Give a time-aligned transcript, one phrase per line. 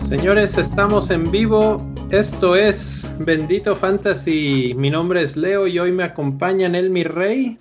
[0.00, 1.86] Señores, estamos en vivo.
[2.10, 4.74] Esto es Bendito Fantasy.
[4.76, 7.58] Mi nombre es Leo y hoy me acompañan el mi rey,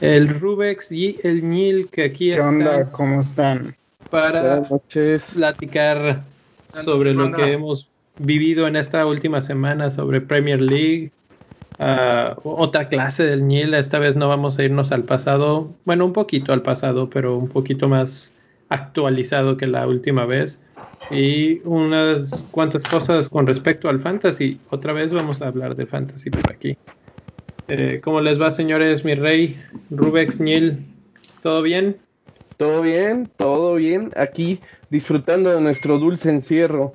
[0.00, 2.90] el Rubex y el Nil que aquí ¿Qué onda?
[2.92, 3.76] ¿Cómo están?
[4.10, 4.62] Para
[5.34, 6.22] platicar
[6.68, 11.10] sobre lo que hemos vivido en esta última semana sobre Premier League.
[11.78, 16.12] Uh, otra clase del Nil, esta vez no vamos a irnos al pasado, bueno, un
[16.12, 18.32] poquito al pasado, pero un poquito más
[18.68, 20.60] actualizado que la última vez.
[21.10, 24.58] Y unas cuantas cosas con respecto al fantasy.
[24.70, 26.78] Otra vez vamos a hablar de fantasy por aquí.
[27.68, 29.04] Eh, ¿Cómo les va, señores?
[29.04, 29.60] Mi rey,
[29.90, 30.84] Rubex, Nil,
[31.42, 31.96] ¿todo bien?
[32.56, 34.12] Todo bien, todo bien.
[34.16, 34.60] Aquí
[34.90, 36.94] disfrutando de nuestro dulce encierro.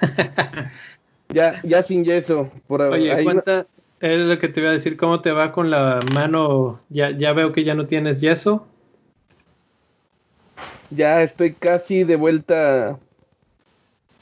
[1.28, 2.50] ya, ya sin yeso.
[2.66, 3.66] Por Oye, cuenta,
[4.00, 4.96] es lo que te voy a decir.
[4.96, 6.80] ¿Cómo te va con la mano?
[6.88, 8.66] Ya, ya veo que ya no tienes yeso.
[10.90, 12.98] Ya estoy casi de vuelta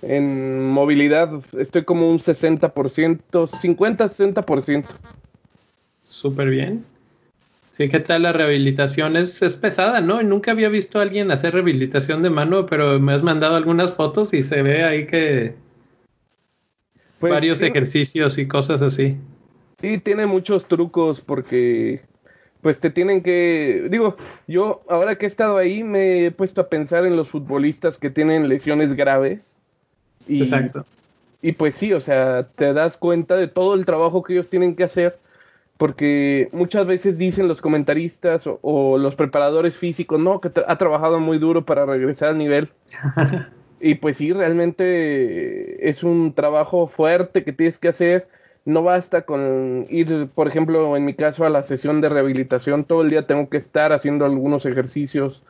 [0.03, 1.43] en movilidad.
[1.59, 4.85] Estoy como un 60%, 50-60%.
[6.01, 6.85] Súper bien.
[7.81, 9.17] Sí, ¿qué tal la rehabilitación?
[9.17, 10.23] Es, es pesada, ¿no?
[10.23, 14.35] Nunca había visto a alguien hacer rehabilitación de mano, pero me has mandado algunas fotos
[14.35, 15.55] y se ve ahí que
[17.21, 19.17] pues varios ejercicios y cosas así.
[19.81, 22.03] Sí, tiene muchos trucos porque
[22.61, 26.69] pues te tienen que, digo, yo ahora que he estado ahí me he puesto a
[26.69, 29.41] pensar en los futbolistas que tienen lesiones graves.
[30.29, 30.85] Y, Exacto.
[31.41, 34.77] Y pues sí, o sea, te das cuenta de todo el trabajo que ellos tienen
[34.77, 35.19] que hacer,
[35.81, 41.39] porque muchas veces dicen los comentaristas o, los preparadores físicos, no, que ha trabajado muy
[41.39, 42.69] duro para regresar al nivel.
[43.81, 48.29] y pues sí, realmente es un trabajo fuerte que tienes que hacer
[48.67, 53.01] no basta con ir, por ejemplo, en mi caso, a la sesión de rehabilitación, todo
[53.01, 55.43] el día tengo que estar haciendo algunos ejercicios.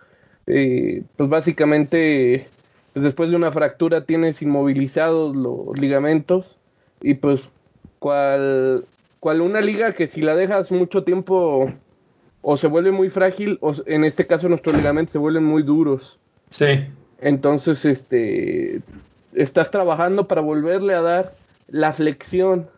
[0.47, 2.47] Eh, pues básicamente,
[2.93, 6.57] pues después de una fractura tienes inmovilizados los ligamentos
[7.01, 7.51] y pues
[7.99, 8.85] cual,
[9.21, 11.73] cual una liga que si la dejas mucho tiempo
[12.43, 16.19] o se vuelve muy frágil o en este caso nuestros ligamentos se vuelven muy duros.
[16.49, 16.87] Sí.
[17.21, 18.81] Entonces, este,
[19.35, 21.35] estás trabajando para volverle a dar
[21.69, 22.69] la flexión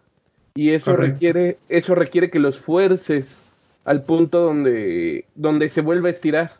[0.54, 3.40] y eso requiere eso requiere que los fuerces
[3.84, 6.52] al punto donde donde se vuelve a estirar.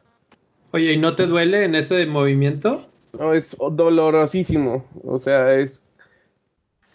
[0.71, 2.87] Oye, ¿y no te duele en ese movimiento?
[3.19, 5.83] No, es dolorosísimo, o sea, es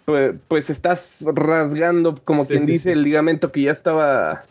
[0.08, 4.46] pues, pues estás rasgando como quien dice el ligamento que ya estaba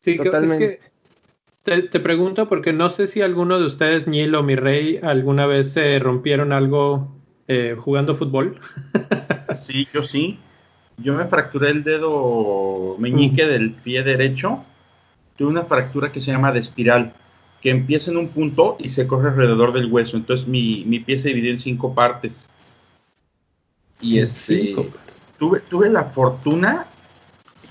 [0.00, 0.80] Sí, totalmente.
[1.62, 5.46] te, te, pregunto porque no sé si alguno de ustedes, Niel o mi rey, alguna
[5.46, 7.14] vez se rompieron algo
[7.46, 8.58] eh, jugando fútbol.
[9.66, 10.38] sí, yo sí.
[10.98, 14.64] Yo me fracturé el dedo meñique del pie derecho.
[15.36, 17.12] Tuve una fractura que se llama de espiral,
[17.60, 20.16] que empieza en un punto y se corre alrededor del hueso.
[20.16, 22.49] Entonces mi, pie se dividió en cinco partes.
[24.00, 24.74] Y este,
[25.38, 26.86] tuve, tuve la fortuna,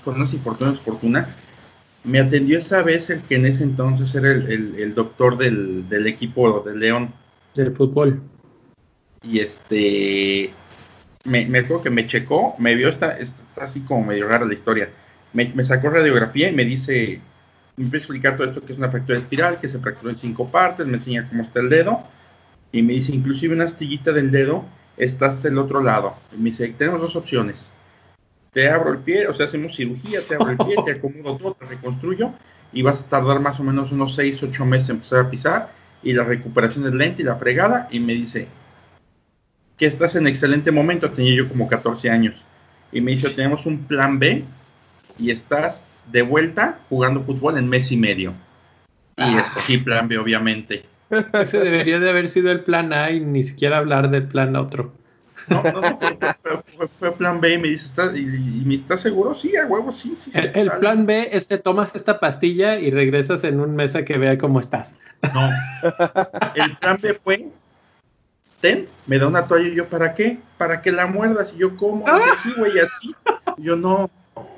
[0.06, 1.28] no sé si fortuna es fortuna,
[2.04, 6.60] me atendió esa vez el que en ese entonces era el, doctor del, del, equipo
[6.60, 7.12] de León.
[7.54, 8.20] Del fútbol.
[9.22, 10.50] Y este,
[11.24, 14.54] me, me acuerdo que me checó, me vio, está, está así como medio rara la
[14.54, 14.88] historia.
[15.32, 17.20] Me, sacó radiografía y me dice,
[17.76, 20.18] me empieza a explicar todo esto que es una fractura espiral, que se fracturó en
[20.18, 22.02] cinco partes, me enseña cómo está el dedo
[22.72, 24.64] y me dice, inclusive una astillita del dedo
[24.96, 26.14] está hasta el otro lado.
[26.32, 27.56] Y me dice, tenemos dos opciones.
[28.52, 31.54] Te abro el pie, o sea, hacemos cirugía, te abro el pie, te acomodo todo,
[31.54, 32.32] te reconstruyo
[32.72, 35.72] y vas a tardar más o menos unos 6, 8 meses en empezar a pisar
[36.02, 38.48] y la recuperación es lenta y la fregada y me dice,
[39.80, 42.34] que estás en excelente momento, tenía yo como 14 años.
[42.92, 44.44] Y me dijo, tenemos un plan B
[45.18, 48.32] y estás de vuelta jugando fútbol en mes y medio.
[49.16, 49.40] Y ah.
[49.40, 50.84] escogí plan B, obviamente.
[51.32, 54.92] Ese debería de haber sido el plan A y ni siquiera hablar del plan otro.
[55.48, 59.34] No, no, no fue, plan B y me dice, ¿y, me estás seguro?
[59.34, 60.16] Sí, a huevo, sí.
[60.24, 64.04] sí el, plan B es que tomas esta pastilla y regresas en un mes a
[64.04, 64.94] que vea cómo estás.
[65.34, 65.48] No,
[66.54, 67.48] el plan B fue,
[68.60, 70.38] ten, me da una toalla y yo, ¿para qué?
[70.58, 71.48] Para que la muerdas.
[71.54, 72.04] Y yo, ¿cómo?
[72.06, 72.20] ¡Ah!
[72.44, 73.14] Y güey, así.
[73.56, 74.10] Y yo, no,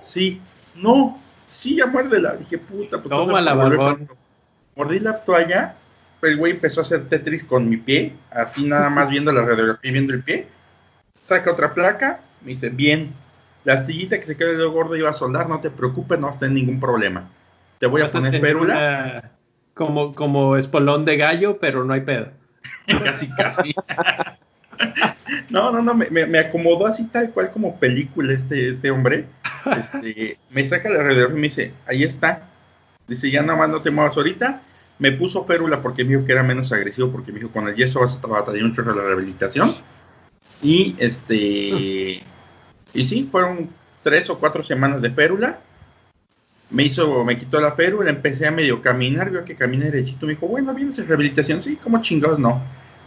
[0.09, 0.41] sí,
[0.75, 1.19] no,
[1.55, 2.35] sí, ya muérdela.
[2.37, 4.09] Dije, puta, pues Toma la barbón.
[4.75, 5.77] Mordí la toalla,
[6.23, 9.91] el güey empezó a hacer Tetris con mi pie, así nada más viendo la radiografía
[9.91, 10.47] y viendo el pie.
[11.29, 13.13] Saca otra placa, me dice, bien,
[13.65, 16.41] la astillita que se dedo gordo iba a soldar, no te preocupes, no vas a
[16.41, 17.29] tener ningún problema.
[17.79, 19.31] Te voy a poner férula.
[19.75, 22.29] Como, como espolón de gallo, pero no hay pedo.
[23.05, 23.75] casi, casi.
[25.49, 29.27] no, no, no, me, me, acomodó así tal cual como película este, este hombre.
[29.65, 32.49] Este, me saca la radiografía y me dice, ahí está.
[33.07, 34.61] Dice, ya nada más no te muevas ahorita.
[35.03, 37.75] Me puso férula porque me dijo que era menos agresivo, porque me dijo, con el
[37.75, 39.75] yeso vas a batallar mucho de la rehabilitación.
[40.63, 42.23] Y este,
[42.95, 43.69] y sí, fueron
[44.03, 45.59] tres o cuatro semanas de férula.
[46.71, 50.33] Me hizo, me quitó la férula, empecé a medio caminar, vio que caminé derechito, me
[50.33, 52.63] dijo, bueno, vienes en rehabilitación, sí, como chingados no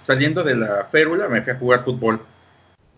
[0.06, 2.22] saliendo de la férula me fui a jugar fútbol.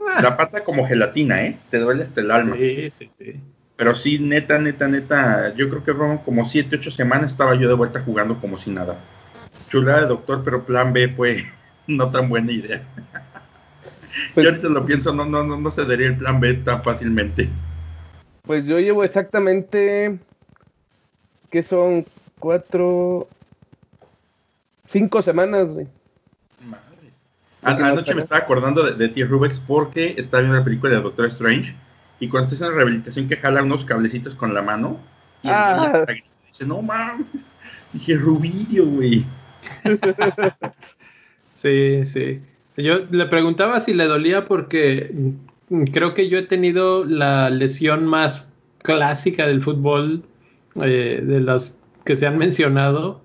[0.08, 0.22] Ah.
[0.22, 1.58] La pata como gelatina, ¿eh?
[1.70, 2.56] Te duele hasta el alma.
[2.58, 3.40] Sí, sí, sí.
[3.78, 7.68] Pero sí, neta, neta, neta, yo creo que fueron como 7, 8 semanas estaba yo
[7.68, 8.98] de vuelta jugando como si nada.
[9.70, 11.46] Chulada de doctor, pero plan B fue
[11.88, 12.82] no tan buena idea.
[14.34, 16.82] Pues, yo ahorita lo pienso, no, no, no, no se daría el plan B tan
[16.82, 17.50] fácilmente.
[18.42, 20.18] Pues yo llevo exactamente,
[21.52, 22.04] ¿qué son?
[22.40, 23.28] Cuatro,
[24.86, 25.86] cinco semanas, güey.
[27.62, 29.24] Anoche me estaba acordando de, de T.
[29.24, 31.76] Rubex porque estaba viendo la película de Doctor Strange
[32.20, 35.00] y cuando estás en la rehabilitación que jala unos cablecitos con la mano
[35.44, 36.06] y ah.
[36.52, 37.28] dice, no mames,
[37.94, 39.26] dije Rubillo, güey.
[41.54, 42.42] sí, sí.
[42.78, 45.12] Yo le preguntaba si le dolía porque
[45.92, 48.48] creo que yo he tenido la lesión más
[48.80, 50.24] clásica del fútbol
[50.82, 53.22] eh, de las que se han mencionado.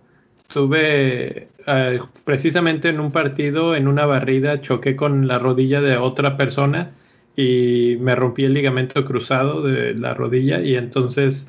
[0.49, 6.37] Tuve eh, precisamente en un partido, en una barrida, choqué con la rodilla de otra
[6.37, 6.91] persona
[7.37, 11.49] y me rompí el ligamento cruzado de la rodilla y entonces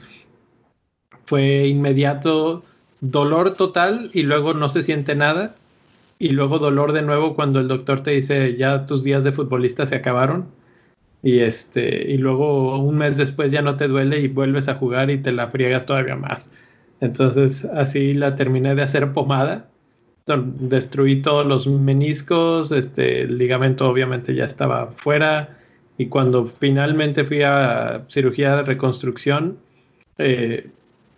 [1.26, 2.64] fue inmediato
[3.02, 5.56] dolor total y luego no se siente nada
[6.20, 9.86] y luego dolor de nuevo cuando el doctor te dice ya tus días de futbolista
[9.86, 10.48] se acabaron
[11.22, 15.10] y este y luego un mes después ya no te duele y vuelves a jugar
[15.10, 16.52] y te la friegas todavía más.
[17.02, 19.70] Entonces así la terminé de hacer pomada
[20.26, 25.58] destruí todos los meniscos, este, el ligamento obviamente ya estaba fuera
[25.98, 29.58] y cuando finalmente fui a cirugía de reconstrucción,
[30.18, 30.70] eh,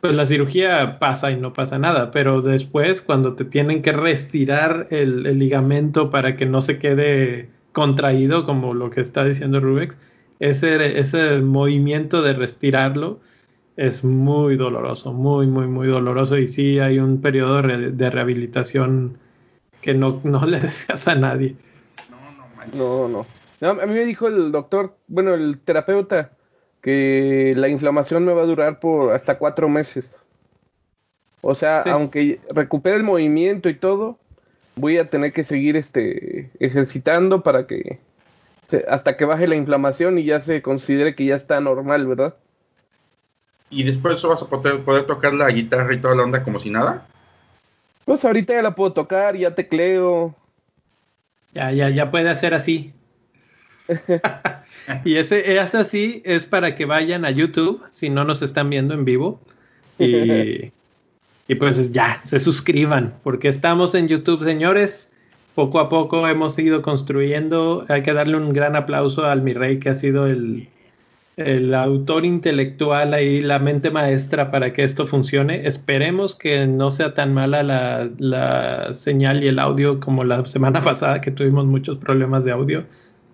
[0.02, 4.88] pues la cirugía pasa y no pasa nada, pero después cuando te tienen que restirar
[4.92, 9.98] el, el ligamento para que no se quede contraído como lo que está diciendo Rubex,
[10.40, 13.20] ese, ese movimiento de restirarlo,
[13.78, 16.38] es muy doloroso, muy, muy, muy doloroso.
[16.38, 19.18] Y sí hay un periodo de rehabilitación
[19.82, 21.56] que no, no le deseas a nadie.
[22.74, 23.26] No, no, no.
[23.62, 26.32] A mí me dijo el doctor, bueno, el terapeuta,
[26.82, 30.26] que la inflamación me va a durar por hasta cuatro meses.
[31.42, 34.18] O sea, aunque recupere el movimiento y todo,
[34.76, 38.00] voy a tener que seguir este ejercitando para que
[38.88, 42.36] hasta que baje la inflamación y ya se considere que ya está normal, ¿verdad?
[43.70, 46.70] y después vas a poder, poder tocar la guitarra y toda la onda como si
[46.70, 47.06] nada.
[48.06, 50.36] Pues ahorita ya la puedo tocar, ya tecleo.
[51.54, 52.94] Ya, ya, ya puede hacer así.
[55.06, 58.94] y ese es así, es para que vayan a YouTube, si no nos están viendo
[58.94, 59.40] en vivo.
[59.98, 60.72] Y,
[61.48, 65.12] y pues ya, se suscriban, porque estamos en YouTube, señores.
[65.54, 67.86] Poco a poco hemos ido construyendo.
[67.88, 70.68] Hay que darle un gran aplauso al mi rey, que ha sido el,
[71.38, 75.68] el autor intelectual ahí, la mente maestra para que esto funcione.
[75.68, 77.64] Esperemos que no sea tan mala
[78.18, 82.86] la, señal y el audio como la semana pasada que tuvimos muchos problemas de audio.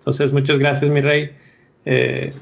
[0.02, 1.30] Entonces, muchas gracias, mi rey.
[1.84, 2.34] Eh,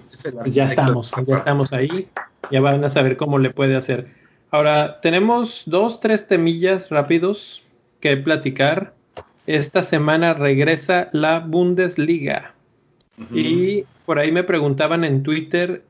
[0.42, 2.08] pues ya estamos, ya estamos ahí.
[2.50, 4.06] Ya van a saber cómo le puede hacer.
[4.50, 7.62] Ahora, tenemos dos, tres temillas rápidos
[8.00, 8.94] que platicar.
[9.46, 12.54] Esta semana regresa la Bundesliga.
[13.30, 15.84] Y por ahí me preguntaban en Twitter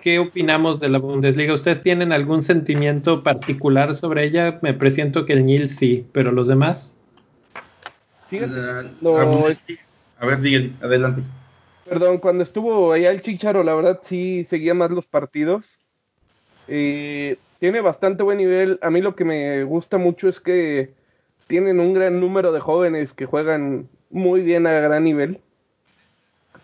[0.00, 1.52] qué opinamos de la Bundesliga.
[1.52, 4.60] ¿Ustedes tienen algún sentimiento particular sobre ella?
[4.62, 6.96] Me presiento que el Nil sí, pero los demás.
[10.18, 11.22] A ver, adelante.
[11.84, 15.78] Perdón, cuando estuvo allá el Chicharo, la verdad sí seguía más los partidos.
[16.66, 18.78] Eh, tiene bastante buen nivel.
[18.82, 20.92] A mí lo que me gusta mucho es que
[21.46, 25.40] tienen un gran número de jóvenes que juegan muy bien a gran nivel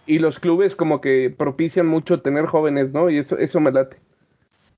[0.07, 3.09] y los clubes como que propician mucho tener jóvenes, ¿no?
[3.09, 3.97] Y eso, eso me late.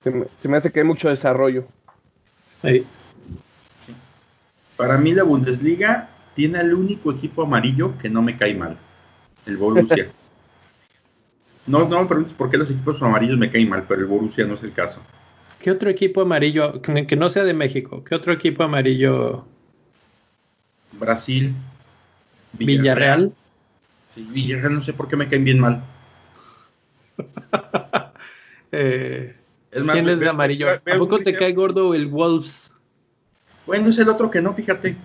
[0.01, 1.67] Se me, hace que hay mucho desarrollo.
[4.77, 8.77] Para mí la Bundesliga tiene el único equipo amarillo que no me cae mal,
[9.47, 10.09] el Borussia.
[11.67, 14.47] no, no me preguntes por qué los equipos amarillos me caen mal, pero el Borussia
[14.47, 15.03] no es el caso.
[15.61, 19.45] ¿Qué otro equipo amarillo, que no sea de México, qué otro equipo amarillo?
[20.93, 21.53] Brasil.
[22.53, 23.33] Villarreal
[24.17, 25.83] y no sé por qué me caen bien mal.
[28.73, 29.35] Eh,
[29.71, 30.69] ¿Quién es de amarillo?
[30.69, 32.77] ¿A poco te cae gordo el Wolves?
[33.65, 34.97] Bueno, es el otro que no, fíjate.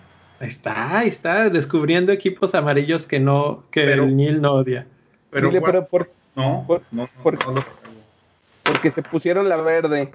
[0.41, 4.87] Ahí está, ahí está, descubriendo equipos amarillos que no, que el Nil no odia.
[5.29, 5.51] Pero,
[5.87, 7.07] por, no, no,
[8.63, 10.11] porque se pusieron la verde.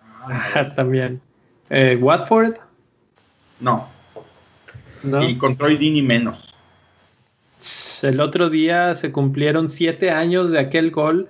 [0.00, 1.20] Ah, también.
[1.68, 2.54] Eh, Watford.
[3.60, 3.90] No.
[5.02, 6.54] Y con Troy Dini menos.
[8.02, 11.28] El otro día se cumplieron siete años de aquel gol.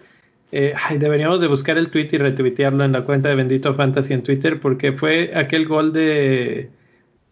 [0.53, 4.13] Eh, ay, deberíamos de buscar el tweet y retuitearlo en la cuenta de Bendito Fantasy
[4.13, 6.71] en Twitter porque fue aquel gol de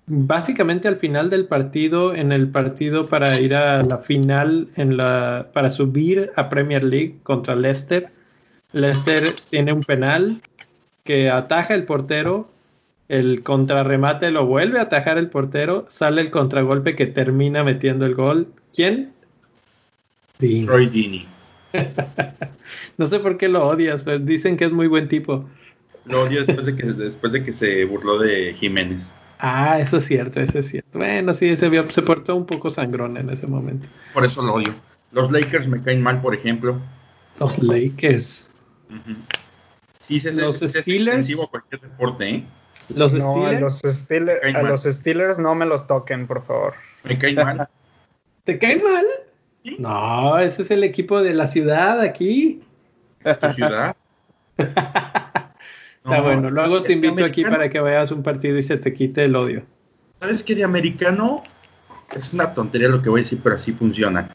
[0.07, 5.49] básicamente al final del partido, en el partido para ir a la final, en la,
[5.53, 8.09] para subir a Premier League contra Leicester.
[8.73, 10.41] Leicester tiene un penal
[11.05, 12.49] que ataja el portero,
[13.09, 18.15] el contrarremate lo vuelve a atajar el portero, sale el contragolpe que termina metiendo el
[18.15, 18.49] gol.
[18.75, 19.13] ¿Quién?
[20.67, 21.27] Roy Dini.
[22.99, 25.49] no sé por qué lo odias, pero dicen que es muy buen tipo.
[26.05, 29.13] Lo odio después de que, después de que se burló de Jiménez.
[29.45, 31.01] Ah, eso es cierto, eso es cierto.
[31.01, 33.89] Bueno, sí, se, se portó un poco sangrón en ese momento.
[34.15, 34.73] Por eso lo odio.
[35.11, 36.81] Los Lakers me caen mal, por ejemplo.
[37.41, 38.49] Los Lakers.
[40.07, 41.29] Sí, se, los Steelers.
[41.51, 42.45] cualquier deporte, ¿eh?
[42.95, 43.61] Los Steelers.
[43.61, 46.75] los Steelers, a los Steelers no me los toquen, por favor.
[47.03, 47.69] Me caen mal.
[48.45, 49.05] ¿Te caen mal?
[49.81, 52.63] No, ese es el equipo de la ciudad aquí.
[53.25, 53.97] ¿Tu ciudad?
[56.05, 59.25] Está bueno, luego te invito aquí para que vayas un partido y se te quite
[59.25, 59.63] el odio.
[60.21, 60.55] ¿Sabes qué?
[60.55, 61.45] De americano
[62.17, 64.29] es una tontería lo que voy a decir, pero así funciona.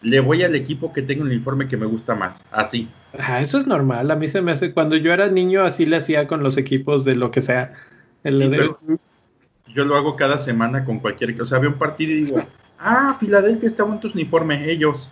[0.00, 2.88] Le voy al equipo que tenga un uniforme que me gusta más, así.
[3.18, 5.96] Ah, eso es normal, a mí se me hace, cuando yo era niño así le
[5.96, 7.74] hacía con los equipos de lo que sea.
[9.74, 11.40] Yo lo hago cada semana con cualquier.
[11.40, 12.42] O sea, veo un partido y digo,
[12.78, 15.08] ah, Filadelfia está en tus uniformes, ellos.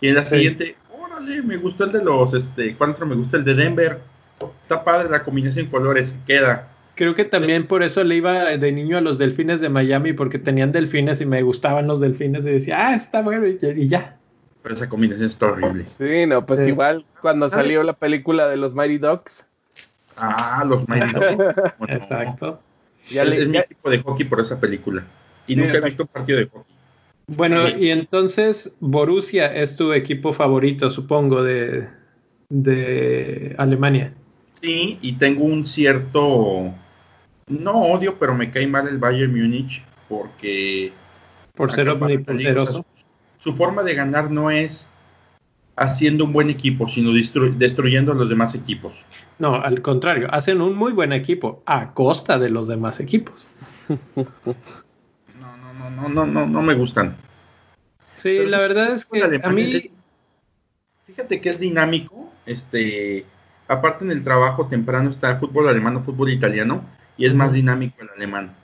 [0.00, 3.36] Y en la siguiente, órale, me gustó el de los, este, ¿cuál otro me gusta?
[3.36, 4.00] El de Denver.
[4.62, 6.68] Está padre la combinación de colores, queda.
[6.94, 10.38] Creo que también por eso le iba de niño a los delfines de Miami, porque
[10.38, 14.16] tenían delfines y me gustaban los delfines y decía, ah, está bueno, y ya.
[14.62, 15.84] Pero esa combinación está horrible.
[15.98, 19.46] Sí, no, pues igual cuando salió la película de los Mighty Ducks.
[20.16, 21.72] Ah, los Mighty Ducks.
[21.88, 22.60] Exacto.
[23.10, 25.04] es, mi tipo de hockey por esa película.
[25.46, 26.74] Y nunca he visto un partido de hockey.
[27.28, 31.88] Bueno, y entonces Borussia es tu equipo favorito, supongo, de,
[32.48, 34.14] de Alemania.
[34.60, 36.72] Sí, y tengo un cierto,
[37.46, 40.92] no odio, pero me cae mal el Bayern Múnich porque...
[41.54, 42.84] Por ser omnipoderoso
[43.46, 44.88] su forma de ganar no es
[45.76, 48.92] haciendo un buen equipo, sino destruyendo a los demás equipos.
[49.38, 53.48] No, al contrario, hacen un muy buen equipo a costa de los demás equipos.
[55.38, 57.16] No, no, no, no, no, no, no me gustan.
[58.16, 59.92] Sí, la verdad es que a mí...
[61.06, 63.24] Fíjate que es dinámico, este,
[63.68, 66.84] aparte en el trabajo temprano está el fútbol alemán o fútbol italiano,
[67.16, 68.54] y es más dinámico el alemán,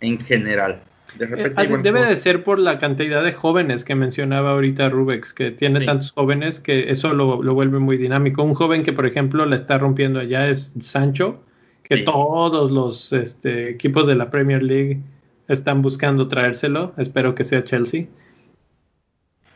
[0.00, 0.82] en general.
[1.18, 5.84] Eh, debe de ser por la cantidad de jóvenes que mencionaba ahorita Rubex, que tiene
[5.84, 8.42] tantos jóvenes que eso lo, vuelve muy dinámico.
[8.42, 11.42] Un joven que, por ejemplo, la está rompiendo allá es Sancho,
[11.82, 15.00] que todos los este, equipos de la Premier League
[15.48, 16.94] están buscando traérselo.
[16.96, 18.06] Espero que sea Chelsea.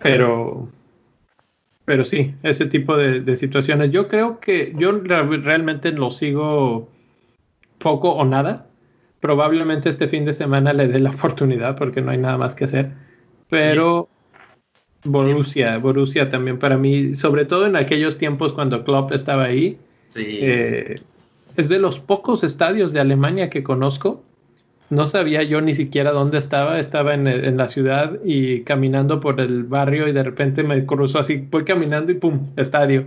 [0.02, 0.68] Pero,
[1.85, 3.91] pero sí, ese tipo de, de situaciones.
[3.91, 6.88] Yo creo que yo realmente lo sigo
[7.79, 8.67] poco o nada
[9.25, 12.64] Probablemente este fin de semana le dé la oportunidad porque no hay nada más que
[12.64, 12.91] hacer.
[13.49, 14.07] Pero
[15.03, 19.79] Borussia, Borussia también para mí, sobre todo en aquellos tiempos cuando Klopp estaba ahí,
[20.14, 21.00] eh,
[21.57, 24.23] es de los pocos estadios de Alemania que conozco.
[24.91, 29.64] No sabía yo ni siquiera dónde estaba, estaba en, la ciudad y caminando por el
[29.64, 33.07] barrio y de repente me cruzó así, voy caminando y pum, estadio.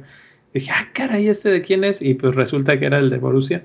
[0.54, 2.02] dije, ah, caray, ¿este de quién es?
[2.02, 3.64] Y pues resulta que era el de Borussia.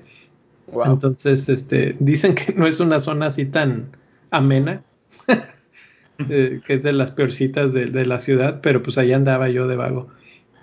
[0.85, 3.89] Entonces, este, dicen que no es una zona así tan
[4.31, 4.83] amena,
[6.29, 9.75] eh, que es de las peorcitas de, la ciudad, pero pues ahí andaba yo de
[9.75, 10.09] vago.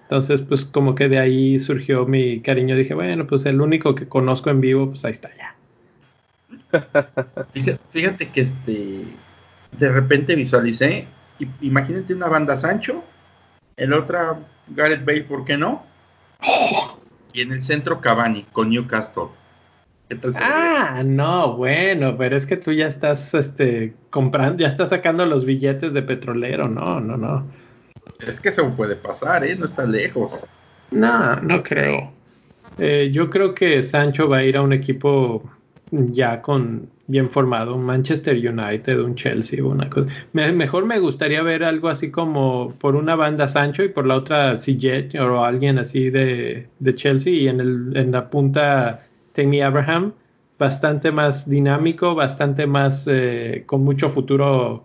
[0.02, 2.74] Entonces, pues como que de ahí surgió mi cariño.
[2.74, 5.54] Dije, bueno, pues el único que conozco en vivo, pues ahí está ya.
[7.92, 9.04] Fíjate, que este,
[9.78, 11.06] de repente visualicé,
[11.60, 13.02] imagínate una banda Sancho,
[13.76, 14.38] el otra
[14.68, 15.84] Gareth Bale, ¿por qué no?
[17.32, 19.28] Y en el centro Cavani con Newcastle.
[20.34, 25.44] Ah, no, bueno, pero es que tú ya estás este, comprando, ya estás sacando los
[25.44, 27.46] billetes de petrolero, no, no, no.
[28.18, 29.54] Es que eso puede pasar, ¿eh?
[29.54, 30.44] No está lejos.
[30.90, 32.12] No, no creo.
[32.78, 35.48] Eh, yo creo que Sancho va a ir a un equipo
[35.90, 40.12] ya con bien formado, un Manchester United, un Chelsea, una cosa.
[40.32, 44.54] mejor me gustaría ver algo así como por una banda Sancho y por la otra
[44.54, 50.12] CJ o alguien así de, de Chelsea y en, el, en la punta Tammy Abraham
[50.60, 54.84] bastante más dinámico, bastante más eh, con mucho futuro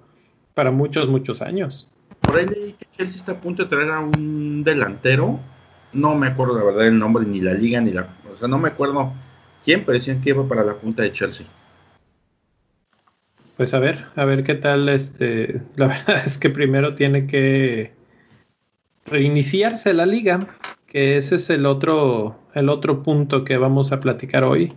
[0.53, 1.91] para muchos, muchos años.
[2.21, 5.39] Por ahí leí que Chelsea está a punto de traer a un delantero.
[5.91, 8.07] No me acuerdo la verdad el nombre, ni la liga, ni la.
[8.33, 9.13] O sea, no me acuerdo
[9.65, 11.45] quién, pero decían que iba para la punta de Chelsea.
[13.57, 14.87] Pues a ver, a ver qué tal.
[14.87, 17.91] Este, la verdad es que primero tiene que
[19.05, 20.47] reiniciarse la liga,
[20.87, 24.73] que ese es el otro, el otro punto que vamos a platicar hoy.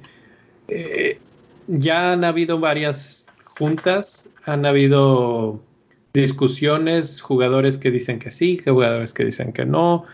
[0.68, 1.18] Eh,
[1.66, 3.26] ya han habido varias
[3.58, 5.60] juntas, han habido
[6.12, 10.04] discusiones, jugadores que dicen que sí, jugadores que dicen que no.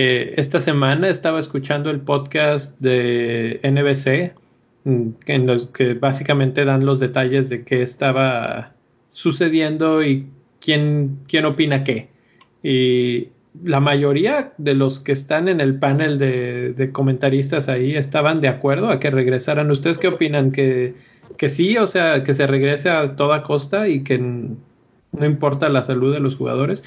[0.00, 4.32] Eh, esta semana estaba escuchando el podcast de NBC,
[4.84, 8.74] mm, en los que básicamente dan los detalles de qué estaba
[9.10, 10.28] sucediendo y
[10.60, 12.10] quién, quién opina qué.
[12.62, 13.30] Y
[13.64, 18.90] la mayoría de los que están en el panel de, comentaristas ahí estaban de acuerdo
[18.90, 19.68] a que regresaran.
[19.68, 20.52] ¿Ustedes qué opinan?
[20.52, 20.94] ¿Que,
[21.36, 25.82] ¿Que sí, o sea, que se regrese a toda costa y que no importa la
[25.82, 26.84] salud de los jugadores?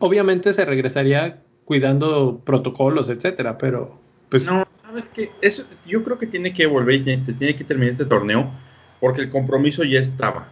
[0.00, 3.96] Obviamente se regresaría cuidando protocolos, etcétera, pero
[4.28, 4.44] pues...
[4.44, 5.30] No, ¿sabes qué?
[5.40, 8.50] Eso, yo creo que tiene que volver y se tiene que terminar este torneo
[8.98, 10.48] porque el compromiso ya estaba.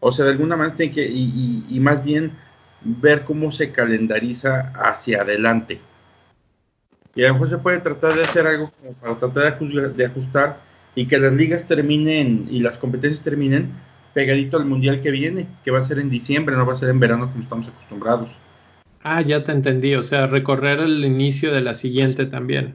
[0.00, 2.32] O sea, de alguna manera tiene que, y más bien
[2.82, 5.80] ver cómo se calendariza hacia adelante.
[7.14, 9.58] Y a lo mejor se puede tratar de hacer algo como para tratar
[9.94, 10.60] de ajustar,
[10.94, 13.70] y que las ligas terminen y las competencias terminen
[14.12, 16.90] pegadito al mundial que viene, que va a ser en diciembre, no va a ser
[16.90, 18.41] en verano como estamos acostumbrados.
[19.02, 22.74] Ah, ya te entendí, o sea, recorrer el inicio de la siguiente también.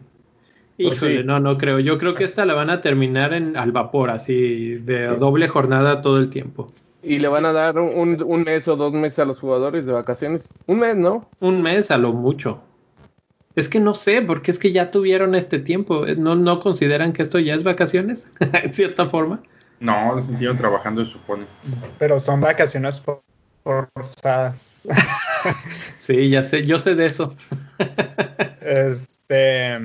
[0.77, 1.79] Pues Híjole, no, no creo.
[1.79, 6.01] Yo creo que esta la van a terminar en al vapor, así, de doble jornada
[6.01, 6.71] todo el tiempo.
[7.01, 9.93] Y le van a dar un, un, mes o dos meses a los jugadores de
[9.93, 10.41] vacaciones.
[10.67, 11.29] Un mes, ¿no?
[11.39, 12.61] Un mes a lo mucho.
[13.55, 16.05] Es que no sé, porque es que ya tuvieron este tiempo.
[16.17, 18.29] ¿No, no consideran que esto ya es vacaciones?
[18.63, 19.41] en cierta forma.
[19.79, 21.45] No, lo sintieron trabajando, se supone.
[21.97, 23.01] Pero son vacaciones
[23.63, 24.87] forzadas.
[25.97, 27.35] sí, ya sé, yo sé de eso.
[28.61, 29.77] este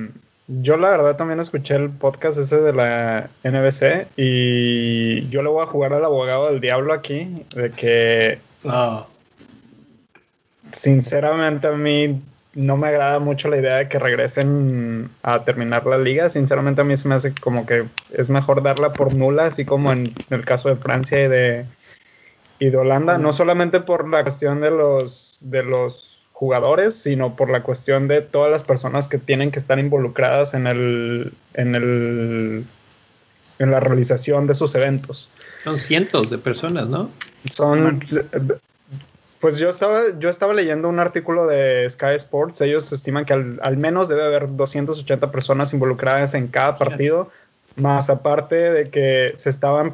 [0.49, 5.63] yo la verdad también escuché el podcast ese de la NBC y yo le voy
[5.63, 9.07] a jugar al abogado del diablo aquí, de que ah.
[10.73, 12.21] sinceramente a mí
[12.55, 16.85] no me agrada mucho la idea de que regresen a terminar la liga, sinceramente a
[16.85, 20.45] mí se me hace como que es mejor darla por nula, así como en, el
[20.45, 21.65] caso de Francia y de,
[22.59, 27.51] y de Holanda, no solamente por la cuestión de los, de los jugadores, sino por
[27.51, 32.65] la cuestión de todas las personas que tienen que estar involucradas en el, en el
[33.59, 35.29] en la realización de esos eventos.
[35.63, 37.11] Son cientos de personas, ¿no?
[37.53, 38.01] Son
[39.43, 43.77] pues yo estaba, yo estaba leyendo un artículo de Sky Sports, ellos estiman que al,
[43.77, 47.29] menos debe haber 280 personas involucradas en cada partido,
[47.75, 49.91] más aparte de que se estaban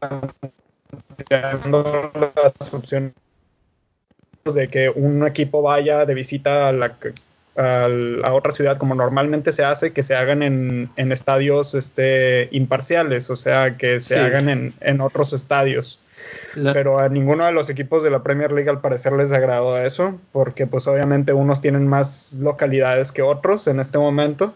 [0.00, 3.12] planteando las opciones
[4.44, 6.96] de que un equipo vaya de visita a, la,
[7.56, 13.30] a, otra ciudad como normalmente se hace, que se hagan en, en estadios este, imparciales,
[13.30, 16.00] o sea, que se hagan en, en, otros estadios.
[16.54, 20.18] Pero a ninguno de los equipos de la Premier League al parecer les agradó eso,
[20.32, 24.54] porque pues obviamente unos tienen más localidades que otros en este momento.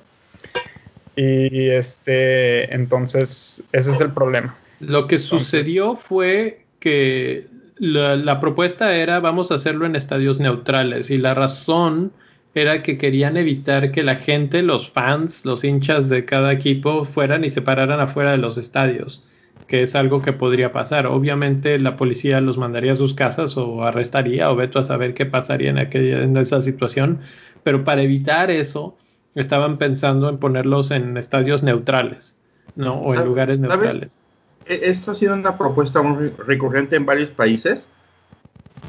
[1.15, 4.55] Y este, entonces, ese es el problema.
[4.81, 7.47] Lo que sucedió fue que
[7.79, 12.13] la, propuesta era vamos a hacerlo en estadios neutrales y la razón
[12.55, 17.45] era que querían evitar que la gente, los fans, los hinchas de cada equipo fueran
[17.45, 19.23] y se pararan afuera de los estadios,
[19.67, 21.07] que es algo que podría pasar.
[21.07, 25.27] Obviamente la policía los mandaría a sus casas o arrestaría o veto a saber qué
[25.27, 27.21] pasaría en, aquella, en esa situación,
[27.63, 28.97] pero para evitar eso
[29.35, 32.39] estaban pensando en ponerlos en estadios neutrales,
[32.75, 32.95] ¿no?
[32.95, 34.19] O en lugares neutrales.
[34.67, 37.89] E, esto ha sido una propuesta muy recurrente en varios países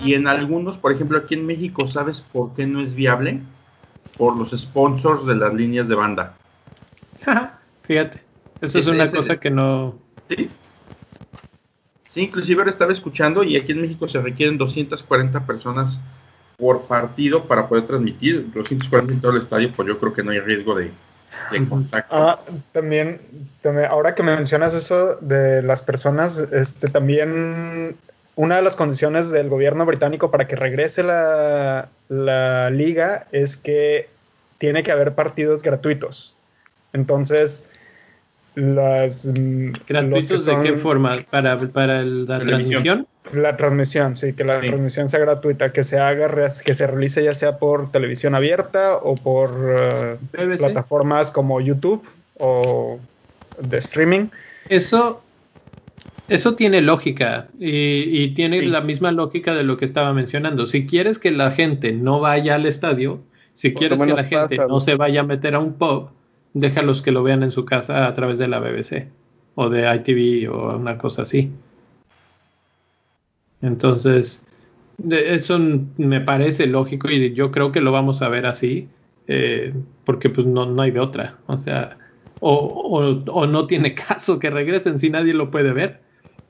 [0.03, 3.41] y en algunos, por ejemplo aquí en México, ¿sabes por qué no es viable?
[4.17, 6.37] Por los sponsors de las líneas de banda.
[7.83, 8.23] Fíjate,
[8.61, 9.95] eso es, una cosa que no...
[10.29, 10.49] Sí.
[12.13, 15.99] Sí, inclusive ahora estaba escuchando y aquí en México se requieren 240 personas
[16.57, 20.31] por partido para poder transmitir 240 en todo el estadio, pues yo creo que no
[20.31, 20.91] hay riesgo de,
[22.09, 22.39] Ah,
[22.71, 23.21] también,
[23.61, 27.95] también, ahora que me mencionas eso de las personas, este también
[28.35, 34.09] una de las condiciones del gobierno británico para que regrese la, la liga es que
[34.57, 36.35] tiene que haber partidos gratuitos.
[36.93, 37.65] Entonces,
[38.55, 44.59] las mm, gratuitos de qué forma para, para la transmisión la transmisión, sí, que la
[44.59, 46.29] transmisión sea gratuita, que se haga,
[46.63, 50.17] que se realice ya sea por televisión abierta o por eh,
[50.57, 52.03] plataformas como YouTube
[52.39, 52.99] o,
[53.61, 54.27] de streaming.
[54.69, 55.21] Eso,
[56.27, 60.65] eso tiene lógica y, tiene la misma lógica de lo que estaba mencionando.
[60.65, 63.19] Si quieres que la gente no vaya al estadio,
[63.53, 66.09] si quieres que la gente no se vaya a meter a un pub,
[66.53, 69.07] déjalos que lo vean en su casa a través de la BBC
[69.55, 71.51] o de ITV o una cosa así.
[73.61, 74.43] Entonces,
[75.09, 75.59] eso
[75.97, 78.87] me parece lógico y yo creo que lo vamos a ver así,
[79.27, 79.73] eh,
[80.05, 81.37] porque pues no, no hay de otra.
[81.47, 81.97] O sea,
[82.39, 86.01] o, o, no tiene caso que regresen si nadie lo puede ver.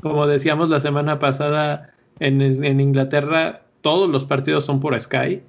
[0.02, 5.42] Como decíamos la semana pasada, en, en Inglaterra todos los partidos son por Sky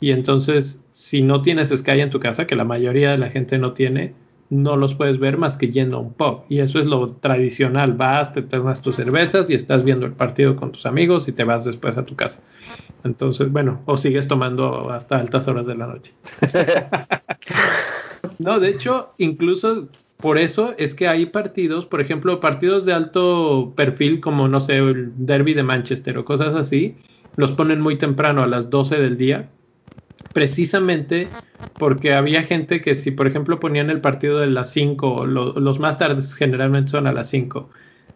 [0.00, 3.58] y entonces si no tienes Sky en tu casa, que la mayoría de la gente
[3.58, 4.14] no tiene,
[4.50, 6.42] no los puedes ver más que yendo a un pub.
[6.48, 7.94] Y eso es lo tradicional.
[7.94, 11.44] Vas, te tomas tus cervezas y estás viendo el partido con tus amigos y te
[11.44, 12.40] vas después a tu casa.
[13.04, 16.12] Entonces, bueno, o sigues tomando hasta altas horas de la noche.
[18.38, 23.72] no, de hecho, incluso por eso es que hay partidos, por ejemplo, partidos de alto
[23.76, 26.96] perfil como, no sé, el Derby de Manchester o cosas así,
[27.36, 29.50] los ponen muy temprano a las 12 del día
[30.32, 31.28] precisamente
[31.78, 35.98] porque había gente que si por ejemplo ponían el partido de las 5, los más
[35.98, 37.68] tardes generalmente son a las 5,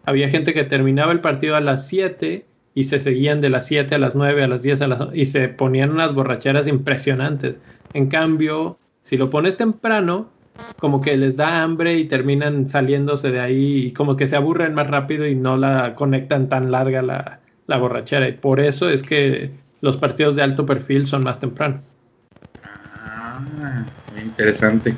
[0.04, 3.94] había gente que terminaba el partido a las 7 y se seguían de las 7
[3.94, 7.58] a las 9, a las 10 a las y se ponían unas borracheras impresionantes.
[7.92, 10.30] En cambio, si lo pones temprano,
[10.78, 14.74] como que les da hambre y terminan saliéndose de ahí y como que se aburren
[14.74, 18.28] más rápido y no la conectan tan larga la, la borrachera.
[18.28, 21.82] Y por eso es que los partidos de alto perfil son más temprano.
[23.38, 23.84] Ah,
[24.16, 24.94] interesante.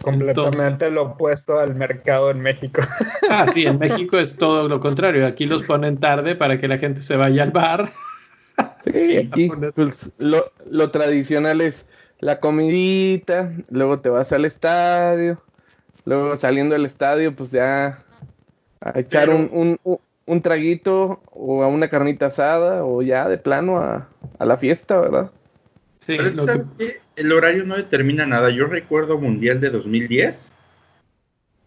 [0.00, 2.82] Completamente lo opuesto al mercado en México.
[3.30, 5.26] Ah, sí, en México es todo lo contrario.
[5.26, 7.90] Aquí los ponen tarde para que la gente se vaya al bar.
[8.84, 11.86] Sí, aquí pues, lo, tradicional es
[12.18, 15.40] la comidita, luego te vas al estadio,
[16.04, 18.04] luego saliendo del estadio, pues ya
[18.80, 19.78] a echar un,
[20.26, 24.08] un, traguito o a una carnita asada o ya de plano a,
[24.38, 25.30] a la fiesta, ¿verdad?
[26.00, 26.66] Sí, Pero ¿sabes
[27.22, 28.50] El horario no determina nada.
[28.50, 30.50] Yo recuerdo Mundial de 2010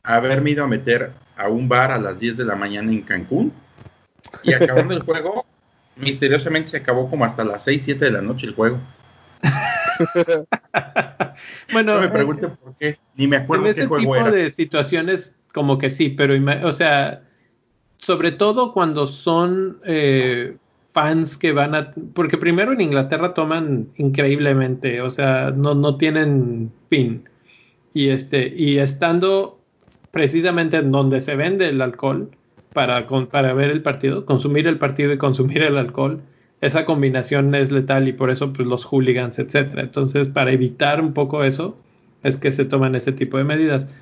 [0.04, 3.54] haberme ido a meter a un bar a las 10 de la mañana en Cancún
[4.44, 5.46] y acabando el juego,
[5.96, 8.82] misteriosamente se acabó como hasta las 6, 7 de la noche el juego.
[11.72, 15.78] bueno, no me pregunten por qué, ni me acuerdo en ese tipo de situaciones como
[15.78, 16.34] que sí, pero
[16.68, 17.24] o sea,
[17.98, 20.58] sobre todo cuando son eh,
[20.96, 21.94] fans que van a...
[22.14, 27.28] Porque primero en Inglaterra toman increíblemente, o sea, no, no tienen fin.
[27.94, 29.60] Y, este, y estando
[30.12, 32.32] precisamente en donde se vende el alcohol
[32.72, 36.22] para, para ver el partido, consumir el partido y consumir el alcohol,
[36.62, 39.82] esa combinación es letal y por eso pues los hooligans, etcétera.
[39.82, 41.78] Entonces, para evitar un poco eso,
[42.24, 43.94] es que se toman ese tipo de medidas.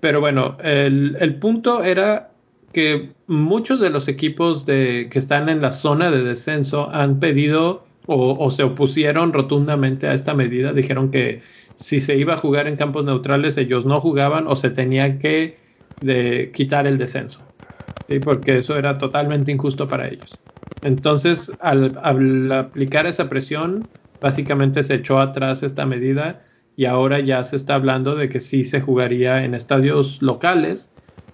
[0.00, 2.29] Pero bueno, el, el punto era
[2.72, 7.86] que muchos de los equipos de, que están en la zona de descenso han pedido
[8.06, 10.72] o, se opusieron rotundamente a esta medida.
[10.72, 11.42] Dijeron que
[11.76, 15.60] si se iba a jugar en campos neutrales, ellos no jugaban o se tenía que
[16.52, 17.40] quitar el descenso.
[18.24, 20.40] Porque eso era totalmente injusto para ellos.
[20.82, 26.42] Entonces, al, al aplicar esa presión, básicamente se echó atrás esta medida
[26.74, 30.89] y ahora ya se está hablando de que sí se jugaría en estadios locales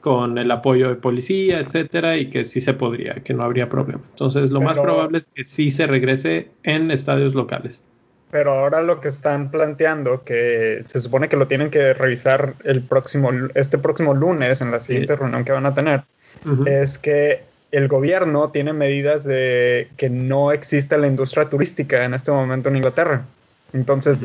[0.07, 4.03] con el apoyo de policía, etcétera, y que sí se podría, que no habría problema.
[4.11, 7.83] Entonces, lo más probable es que sí se regrese en estadios locales.
[8.31, 12.83] Pero ahora lo que están planteando, que se supone que lo tienen que revisar el
[12.83, 16.05] próximo, este próximo lunes en la siguiente reunión que van a tener,
[16.67, 17.43] es que
[17.73, 22.77] el gobierno tiene medidas de que no existe la industria turística en este momento en
[22.77, 23.25] Inglaterra.
[23.73, 24.25] Entonces,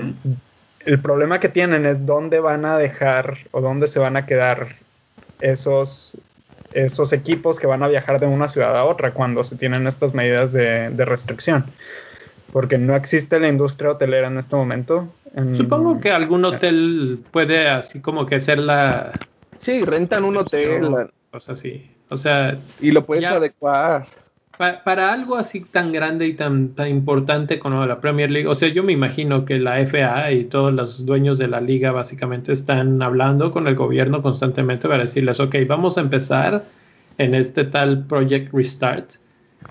[0.86, 4.76] el problema que tienen es dónde van a dejar o dónde se van a quedar
[5.42, 6.18] esos,
[6.74, 10.14] esos equipos que van a viajar de una ciudad a otra cuando se tienen estas
[10.14, 11.66] medidas de, restricción.
[12.52, 15.08] Porque no existe la industria hotelera en este momento.
[15.54, 19.14] Supongo que algún hotel puede así como que ser la...
[19.60, 21.10] Sí, rentan un hotel.
[21.32, 21.90] O sea, sí.
[22.10, 22.58] O sea...
[22.82, 24.06] Y lo puedes adecuar
[24.84, 28.70] para algo así tan grande y tan, tan importante como la Premier League, o sea,
[28.70, 33.02] yo me imagino que la FA y todos los dueños de la liga básicamente están
[33.02, 36.66] hablando con el gobierno constantemente para decirles, ok, vamos a empezar
[37.18, 39.14] en este tal Project Restart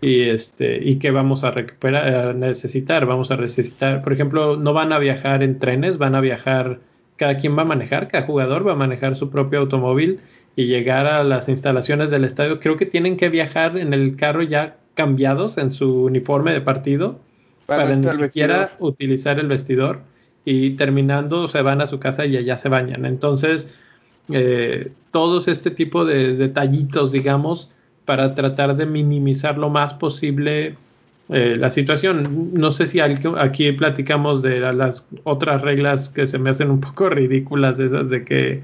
[0.01, 4.93] y este y que vamos a recuperar, necesitar, vamos a necesitar, por ejemplo, no van
[4.93, 6.81] a viajar en trenes, van a viajar,
[7.17, 10.21] cada quien va a manejar, cada jugador va a manejar su propio automóvil
[10.57, 12.61] y llegar a las instalaciones del estadio.
[12.61, 17.19] Creo que tienen que viajar en el carro ya cambiados en su uniforme de partido
[17.67, 20.01] para, ni siquiera utilizar el vestidor
[20.45, 23.05] y terminando se van a su casa y allá se bañan.
[23.05, 23.69] Entonces,
[24.29, 27.71] eh, todos este tipo de detallitos, digamos,
[28.05, 30.77] para tratar de minimizar lo más posible
[31.29, 32.51] eh, la situación.
[32.55, 37.09] No sé si aquí platicamos de las otras reglas que se me hacen un poco
[37.09, 38.63] ridículas, esas de que,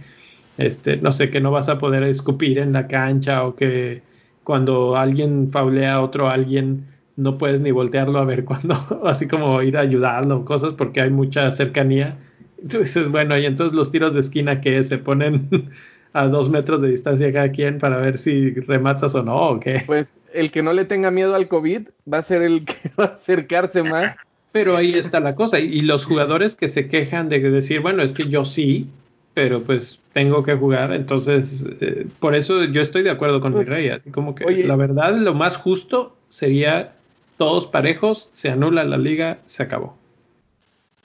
[0.59, 4.03] este, no sé, que no vas a poder escupir en la cancha o que
[4.47, 6.85] cuando alguien faulea a otro alguien
[7.17, 11.11] no puedes ni voltearlo a ver cuando, así como ir a ayudarlo, cosas porque hay
[11.11, 12.17] mucha cercanía.
[12.63, 15.49] Entonces, bueno, y entonces los tiros de esquina que se ponen
[16.13, 19.83] a dos metros de distancia cada quien para ver si rematas o no, o qué.
[19.85, 23.05] Pues el que no le tenga miedo al COVID va a ser el que va
[23.05, 24.15] a acercarse más.
[24.53, 25.59] Pero ahí está la cosa.
[25.59, 28.89] Y, los jugadores que se quejan de decir, bueno, es que yo sí,
[29.37, 30.95] pero pues tengo que jugar.
[30.95, 33.91] Entonces, eh, por eso yo estoy de acuerdo con mi rey.
[33.91, 36.95] Así como que la verdad, lo más justo sería
[37.37, 39.95] todos parejos, se anula la liga, se acabó.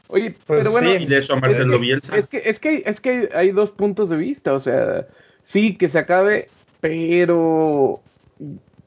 [0.07, 3.29] Oye, pues pero bueno, de eso Marcelo es que, Es que, es que, es que
[3.35, 4.53] hay dos puntos de vista.
[4.53, 5.05] O sea,
[5.43, 6.47] sí, que se acabe,
[6.79, 7.99] pero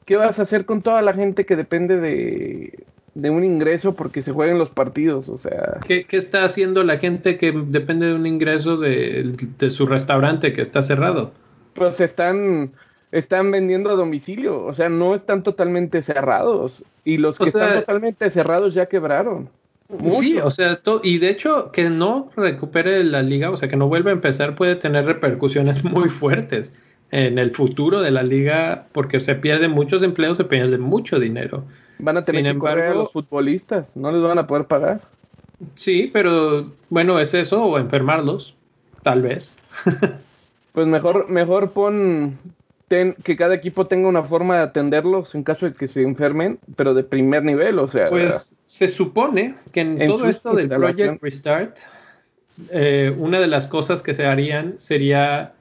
[0.05, 2.83] ¿qué vas a hacer con toda la gente que depende de,
[3.15, 5.29] un ingreso porque se jueguen los partidos?
[5.29, 5.79] O sea.
[5.87, 9.35] ¿Qué, está haciendo la gente que depende de un ingreso de,
[9.69, 11.31] su restaurante que está cerrado?
[11.73, 12.71] Pues están,
[13.11, 16.83] están vendiendo a domicilio, o sea, no están totalmente cerrados.
[17.03, 19.49] Y los que están totalmente cerrados ya quebraron.
[20.19, 23.87] Sí, o sea, y de hecho que no recupere la liga, o sea, que no
[23.87, 26.73] vuelva a empezar puede tener repercusiones muy fuertes
[27.11, 31.63] en el futuro de la liga porque se pierden muchos empleos, se pierde mucho dinero.
[31.99, 35.01] Van a tener que embargo, a los futbolistas, no les van a poder pagar.
[35.75, 38.55] Sí, pero bueno, es eso o enfermarlos,
[39.03, 39.57] tal vez.
[40.73, 42.37] pues mejor, mejor pon
[42.87, 46.93] que cada equipo tenga una forma de atenderlos en caso de que se enfermen, pero
[46.93, 48.09] de primer nivel, o sea.
[48.09, 51.77] Pues se supone que en, todo esto del Project Restart,
[52.69, 55.53] eh, una de las cosas que se harían sería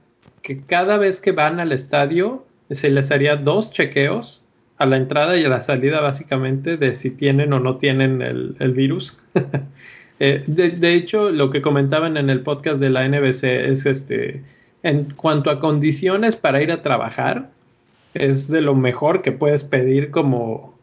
[0.43, 4.44] que cada vez que van al estadio se les haría dos chequeos
[4.79, 8.73] a la entrada y a la salida básicamente de si tienen o no tienen el,
[8.73, 9.19] virus.
[10.21, 14.45] Eh, de, hecho, lo que comentaban en el podcast de la NBC es este,
[14.85, 17.51] en cuanto a condiciones para ir a trabajar,
[18.15, 20.79] es de lo mejor que puedes pedir como,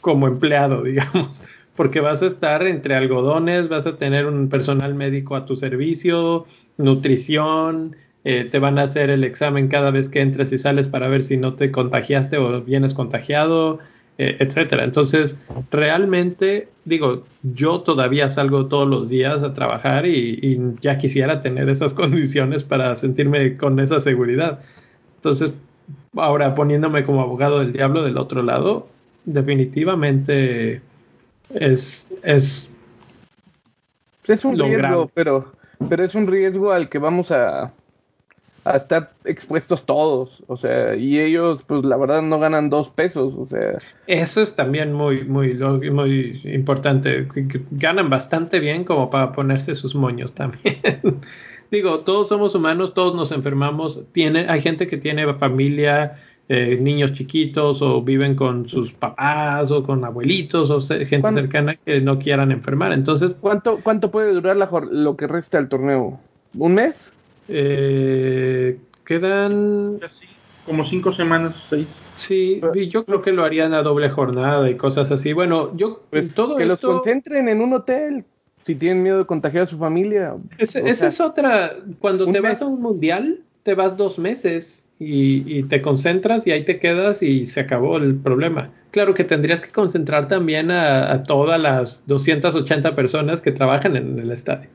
[0.00, 1.42] como empleado, digamos,
[1.74, 6.46] porque vas a estar entre algodones, vas a tener un personal médico a tu servicio,
[6.78, 7.96] nutrición,
[8.28, 11.22] eh, te van a hacer el examen cada vez que entres y sales para ver
[11.22, 13.78] si no te contagiaste o vienes contagiado,
[14.18, 14.82] eh, etcétera.
[14.82, 15.38] Entonces,
[15.70, 21.94] realmente, digo, yo todavía salgo todos los días a trabajar y, ya quisiera tener esas
[21.94, 24.58] condiciones para sentirme con esa seguridad.
[25.14, 25.52] Entonces,
[26.16, 28.88] ahora poniéndome como abogado del diablo del otro lado,
[29.24, 30.80] definitivamente
[31.54, 32.74] es, es,
[34.26, 35.52] es un riesgo, pero,
[35.88, 37.72] pero es un riesgo al que vamos a,
[38.66, 43.32] a estar expuestos todos, o sea, y ellos, pues la verdad no ganan dos pesos,
[43.38, 43.78] o sea.
[44.08, 47.28] Eso es también muy, muy, muy importante.
[47.70, 50.78] Ganan bastante bien como para ponerse sus moños también.
[51.70, 54.00] Digo, todos somos humanos, todos nos enfermamos.
[54.12, 59.82] Tiene, hay gente que tiene familia, eh, niños chiquitos o viven con sus papás o
[59.84, 62.92] con abuelitos o gente cercana que no quieran enfermar.
[62.92, 66.20] Entonces, ¿cuánto, cuánto puede durar la, lo que resta del torneo?
[66.54, 67.12] ¿Un mes?
[67.48, 70.00] Eh, quedan
[70.64, 71.86] como cinco semanas, seis.
[72.16, 75.32] Sí, yo creo que lo harían a doble jornada y cosas así.
[75.32, 78.24] Bueno, yo pues, todo que los concentren en un hotel
[78.64, 80.34] si tienen miedo de contagiar a su familia.
[80.58, 81.76] esa es otra.
[82.00, 86.64] Cuando te vas a un mundial, te vas dos meses y, te concentras y ahí
[86.64, 88.70] te quedas y se acabó el problema.
[88.90, 94.32] Claro que tendrías que concentrar también a, todas las 280 personas que trabajan en el
[94.32, 94.68] estadio.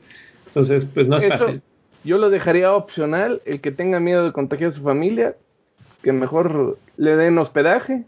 [0.46, 1.60] Entonces, pues no es fácil.
[2.04, 5.36] Yo lo dejaría opcional, el que tenga miedo de contagiar a su familia,
[6.02, 8.04] que mejor le den hospedaje,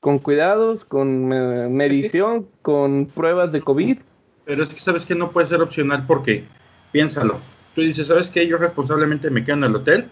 [0.00, 3.98] con cuidados, con eh, medición, con pruebas de COVID.
[4.44, 6.44] Pero es que sabes que no puede ser opcional porque,
[6.92, 7.38] piénsalo,
[7.74, 8.46] tú dices, ¿sabes qué?
[8.46, 10.06] Yo responsablemente me quedo en el hotel,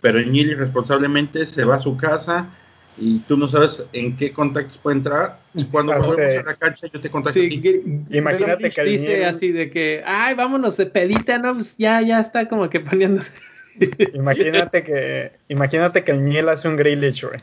[0.00, 2.50] pero Ñili responsablemente se va a su casa,
[2.96, 6.86] y tú no sabes en qué contactos puede entrar y cuando volvemos a la cancha
[6.92, 11.76] yo te contacto imagínate que dice así de que ay vámonos de pedita no pues
[11.76, 13.32] ya ya está como que poniéndose.
[14.14, 17.40] Imagínate que imagínate que el miel hace un Grealish güey.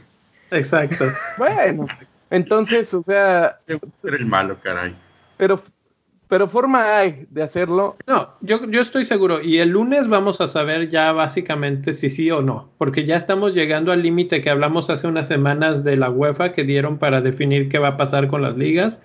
[0.51, 1.05] Exacto.
[1.37, 1.87] Bueno
[2.29, 4.95] entonces o sea el malo caray.
[5.37, 5.61] pero
[6.31, 7.97] pero forma hay de hacerlo.
[8.07, 9.41] No, yo, yo estoy seguro.
[9.41, 13.53] Y el lunes vamos a saber ya básicamente si sí o no, porque ya estamos
[13.53, 17.67] llegando al límite que hablamos hace unas semanas de la UEFA que dieron para definir
[17.67, 19.03] qué va a pasar con las ligas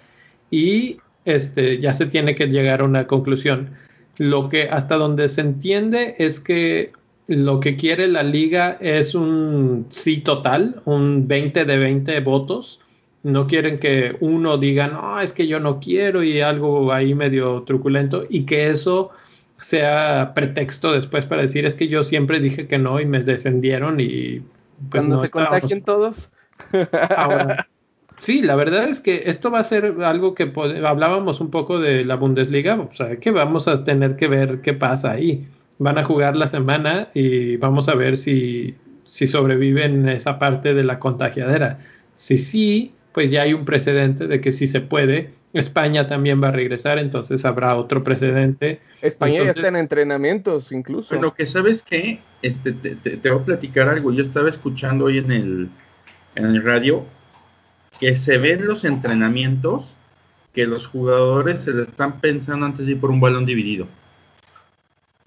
[0.53, 3.71] y este ya se tiene que llegar a una conclusión.
[4.19, 6.93] Lo que hasta donde se entiende es que
[7.27, 12.79] lo que quiere la liga es un sí total, un 20 de 20 votos.
[13.27, 17.62] No quieren que uno diga, no, es que yo no quiero y algo ahí medio
[17.62, 19.11] truculento y que eso
[19.59, 23.99] sea pretexto después para decir es que yo siempre dije que no y me descendieron
[23.99, 24.43] y
[24.91, 26.31] pues cuando se contagien todos.
[27.17, 27.67] Ahora,
[28.17, 30.53] sí, la verdad es que esto va a ser algo que
[30.87, 34.73] hablábamos un poco de la Bundesliga, o sea, que vamos a tener que ver qué
[34.73, 35.49] pasa ahí.
[35.79, 38.77] Van a jugar la semana y vamos a ver si,
[39.09, 41.81] si sobreviven esa parte de la contagiadera.
[42.15, 45.31] Si sí, pues ya hay un precedente de que si se puede.
[45.55, 48.79] España también va a regresar, entonces habrá otro precedente.
[49.00, 51.14] España ya está en entrenamientos incluso.
[51.14, 54.12] Pero que sabes que este, te, voy a platicar algo.
[54.12, 55.70] Yo estaba escuchando hoy en el,
[56.35, 57.07] en el radio
[58.00, 59.94] que se ven los entrenamientos
[60.52, 63.87] que los jugadores se le están pensando antes de ir por un balón dividido.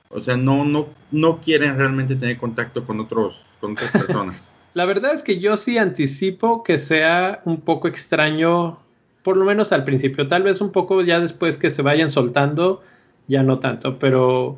[0.10, 4.48] O sea, no, no, no quieren realmente tener contacto con otros, con otras personas.
[4.74, 8.80] La verdad es que yo sí anticipo que sea un poco extraño,
[9.24, 10.28] por lo menos al principio.
[10.28, 12.82] Tal vez un poco ya después que se vayan soltando,
[13.28, 13.98] ya no tanto.
[13.98, 14.58] Pero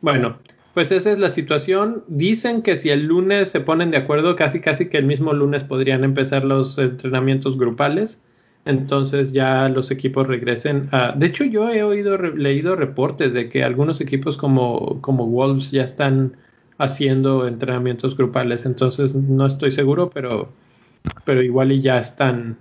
[0.00, 0.38] bueno,
[0.74, 2.04] pues esa es la situación.
[2.08, 5.64] Dicen que si el lunes se ponen de acuerdo, casi casi que el mismo lunes
[5.64, 8.22] podrían empezar los entrenamientos grupales.
[8.64, 11.12] Entonces ya los equipos regresen a...
[11.12, 15.82] De hecho, yo he oído, leído reportes de que algunos equipos como, como Wolves ya
[15.82, 16.36] están
[16.80, 18.64] haciendo entrenamientos grupales.
[18.64, 20.48] Entonces no estoy seguro, pero,
[21.24, 22.56] pero igual y ya están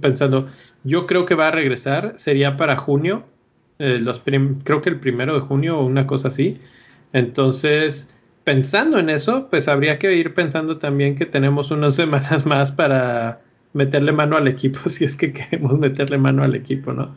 [0.00, 0.46] pensando.
[0.84, 3.24] Yo creo que va a regresar, sería para junio,
[3.78, 4.22] eh, los
[4.64, 6.60] creo que el primero de junio o una cosa así.
[7.12, 8.08] Entonces,
[8.44, 13.40] pensando en eso, pues habría que ir pensando también que tenemos unas semanas más para
[13.72, 17.16] meterle mano al equipo, si es que queremos meterle mano al equipo, ¿no?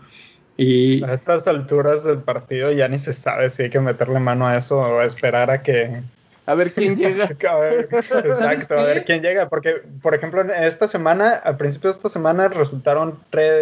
[0.59, 4.47] Y a estas alturas del partido ya ni se sabe si hay que meterle mano
[4.47, 6.01] a eso o esperar a que
[6.47, 7.25] a ver quién llega.
[7.25, 9.49] exacto, a ver quién llega.
[9.49, 13.19] Porque, por ejemplo, esta semana, al principio de esta semana, resultaron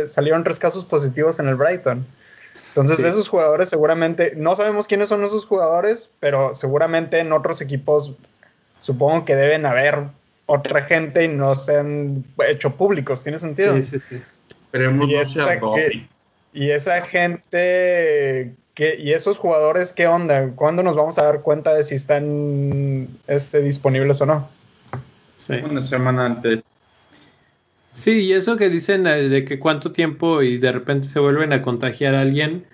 [0.07, 2.05] salieron tres casos positivos en el Brighton.
[2.69, 8.13] Entonces, esos jugadores seguramente, no sabemos quiénes son esos jugadores, pero seguramente en otros equipos
[8.81, 10.03] supongo que deben haber
[10.45, 13.23] otra gente y no se han hecho públicos.
[13.23, 13.75] ¿Tiene sentido?
[13.77, 14.21] Sí, sí, sí.
[14.73, 15.59] y, esa,
[16.53, 20.51] y esa gente ¿Y esos jugadores qué onda?
[20.55, 24.49] ¿Cuándo nos vamos a dar cuenta de si están este, disponibles o no?
[25.37, 25.53] Sí.
[25.63, 26.61] Una semana antes.
[27.93, 31.53] Sí, y eso que dicen eh, de que cuánto tiempo y de repente se vuelven
[31.53, 32.65] a contagiar a alguien,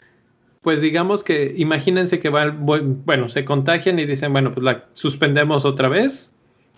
[0.62, 5.66] pues digamos que imagínense que va, bueno, se contagian y dicen, bueno, pues la suspendemos
[5.66, 6.32] otra vez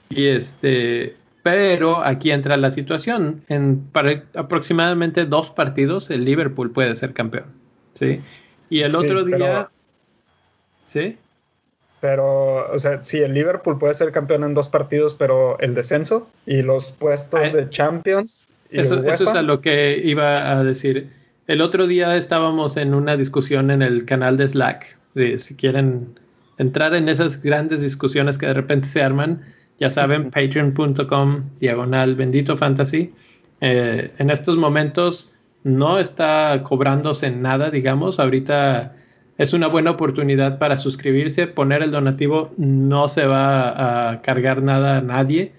[0.10, 6.96] y este, pero aquí entra la situación, en para aproximadamente dos partidos el Liverpool puede
[6.98, 7.46] ser campeón,
[7.94, 8.22] ¿sí?
[8.74, 9.70] Y el otro día...
[10.88, 11.16] ¿Sí?
[12.02, 16.28] Pero, o sea, sí, el Liverpool puede ser campeón en dos partidos, pero el descenso
[16.48, 18.48] y los puestos ah, de Champions.
[18.72, 21.12] eso, eso, es a lo que iba a decir.
[21.46, 26.20] El otro día estábamos en una discusión en el canal de Slack, de si quieren
[26.58, 29.42] entrar en esas grandes discusiones que de repente se arman,
[29.80, 33.14] ya saben, patreon.com diagonal bendito fantasy.
[33.62, 35.33] Eh, en estos momentos
[35.64, 38.20] no está cobrándose nada, digamos.
[38.20, 38.96] Ahorita
[39.38, 44.98] es una buena oportunidad para suscribirse, poner el donativo, no se va a cargar nada
[44.98, 45.54] a nadie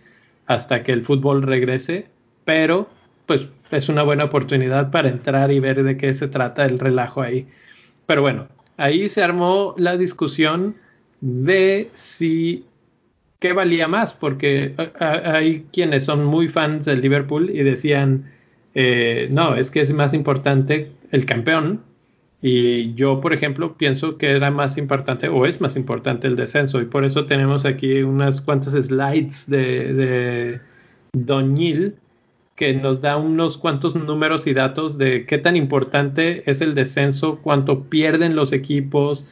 [0.47, 2.07] hasta que el fútbol regrese,
[2.45, 2.89] pero
[3.27, 7.23] pues es una buena oportunidad para entrar y ver de qué se trata el relajo
[7.23, 7.47] ahí.
[8.07, 10.77] Pero bueno, ahí se armó la discusión
[11.21, 12.67] de si
[13.39, 18.31] qué valía más, porque hay quienes son muy fans del Liverpool y decían,
[18.75, 21.83] eh, no, es que es más importante el campeón.
[22.43, 26.81] Y yo, por ejemplo, pienso que era más importante o es más importante el descenso.
[26.81, 30.61] Y por eso tenemos aquí unas cuantas slides de, de
[31.15, 31.95] Doñil
[32.57, 37.41] que nos da unos cuantos números y datos de qué tan importante es el descenso,
[37.43, 39.27] cuánto pierden los equipos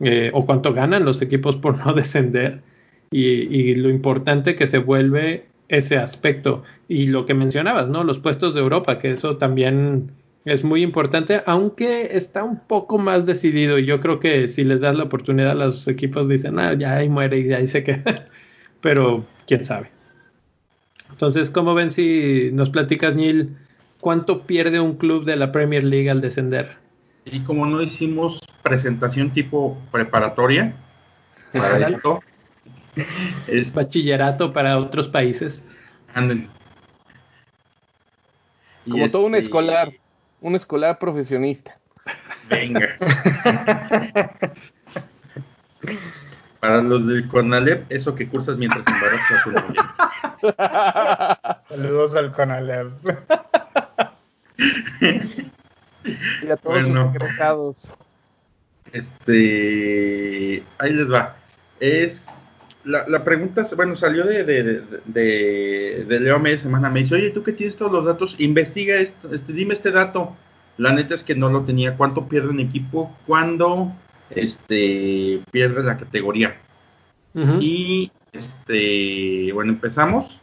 [0.00, 2.60] eh, o cuánto ganan los equipos por no descender
[3.10, 6.62] y, y, lo importante que se vuelve ese aspecto.
[6.88, 8.04] Y lo que mencionabas, ¿no?
[8.04, 10.10] Los puestos de Europa, que eso también
[10.44, 13.78] es muy importante, aunque está un poco más decidido.
[13.78, 17.08] Y yo creo que si les das la oportunidad, los equipos dicen, ah, ya ahí
[17.08, 18.24] muere y ahí se queda.
[18.80, 19.90] Pero quién sabe.
[21.10, 23.56] Entonces, ¿cómo ven si nos platicas, Neil,
[24.00, 26.76] cuánto pierde un club de la Premier League al descender?
[27.24, 30.74] Y como no hicimos presentación tipo preparatoria
[31.52, 32.20] para esto,
[33.46, 35.64] es bachillerato para otros países.
[38.88, 39.92] Como todo un este, escolar,
[40.40, 41.78] un escolar profesionista.
[42.48, 42.96] Venga.
[46.60, 49.94] Para los del Conalep, eso que cursas mientras embarazas a tu novia.
[51.68, 52.92] Saludos al Conalep.
[56.42, 57.94] y a todos bueno, sus egresados.
[58.92, 61.36] Este, ahí les va.
[61.78, 62.24] Es
[62.84, 66.90] la, la pregunta, bueno, salió de, de, de, de Leo media semana.
[66.90, 70.36] Me dice, oye, tú que tienes todos los datos, investiga esto, este, dime este dato.
[70.76, 71.96] La neta es que no lo tenía.
[71.96, 73.92] ¿Cuánto pierde un equipo cuando
[74.30, 76.56] este, pierde la categoría?
[77.60, 80.40] Y este, bueno, empezamos.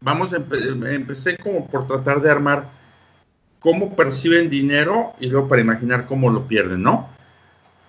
[0.00, 2.70] Vamos, empecé como por tratar de armar
[3.60, 7.08] cómo perciben dinero y luego para imaginar cómo lo pierden, ¿no?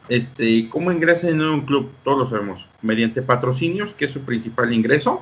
[0.08, 1.92] Este, ¿Cómo ingresan en un club?
[2.04, 2.66] Todos lo sabemos.
[2.82, 5.20] Mediante patrocinios, que es su principal ingreso.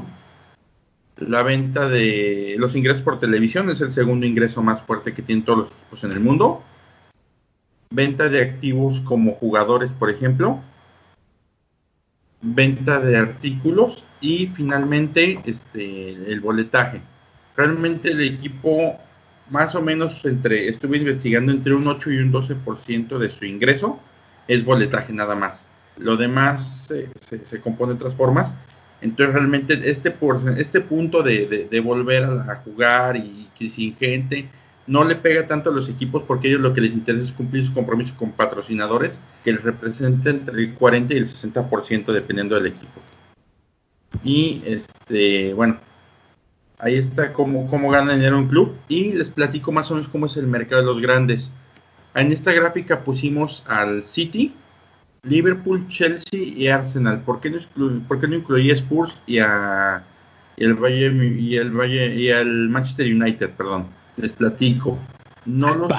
[1.17, 5.45] La venta de los ingresos por televisión es el segundo ingreso más fuerte que tienen
[5.45, 6.63] todos los equipos en el mundo.
[7.91, 10.59] Venta de activos como jugadores, por ejemplo.
[12.41, 17.01] Venta de artículos y finalmente este, el boletaje.
[17.55, 18.97] Realmente el equipo
[19.49, 23.99] más o menos entre, estuve investigando entre un 8 y un 12% de su ingreso
[24.47, 25.65] es boletaje nada más.
[25.97, 27.09] Lo demás se,
[27.61, 28.51] compone de otras formas.
[29.01, 34.47] Entonces realmente este, por, este punto de, de, volver a, jugar y que sin gente
[34.87, 37.65] no le pega tanto a los equipos porque ellos lo que les interesa es cumplir
[37.65, 42.67] sus compromisos con patrocinadores que les representen entre el 40 y el 60% dependiendo del
[42.67, 43.01] equipo.
[44.23, 45.77] Y este, bueno,
[46.79, 50.27] ahí está cómo, cómo gana dinero un club y les platico más o menos cómo
[50.27, 51.51] es el mercado de los grandes.
[52.15, 54.53] En esta gráfica pusimos al City,
[55.23, 57.21] Liverpool, Chelsea y Arsenal.
[57.21, 57.59] ¿Por qué no,
[58.07, 60.03] por qué no incluía Spurs y, a,
[60.57, 63.87] el Valle y el Valle y el Manchester United, perdón?
[64.17, 64.99] Les platico.
[65.45, 65.91] No los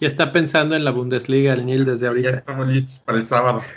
[0.00, 2.30] Ya está pensando en la Bundesliga el Nil desde ahorita.
[2.30, 3.62] Ya estamos listos para el sábado.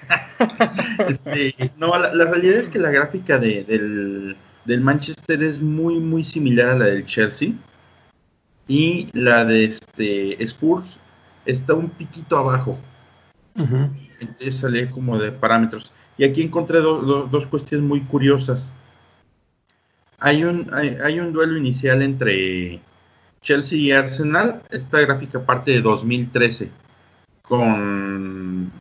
[1.08, 6.24] Este, no, la, realidad es que la gráfica de, del, del Manchester es muy muy
[6.24, 7.54] similar a la del Chelsea
[8.68, 10.98] y la de este Spurs
[11.48, 12.78] está un piquito abajo.
[14.20, 15.92] Entonces sale como de parámetros.
[16.18, 18.72] Y aquí encontré dos cuestiones muy curiosas.
[20.20, 22.82] Hay un, hay, un duelo inicial entre
[23.42, 24.62] Chelsea y Arsenal.
[24.70, 26.70] Esta gráfica parte de 2013
[27.44, 28.72] con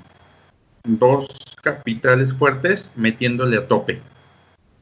[0.84, 1.28] dos
[1.62, 4.00] capitales fuertes metiéndole a tope.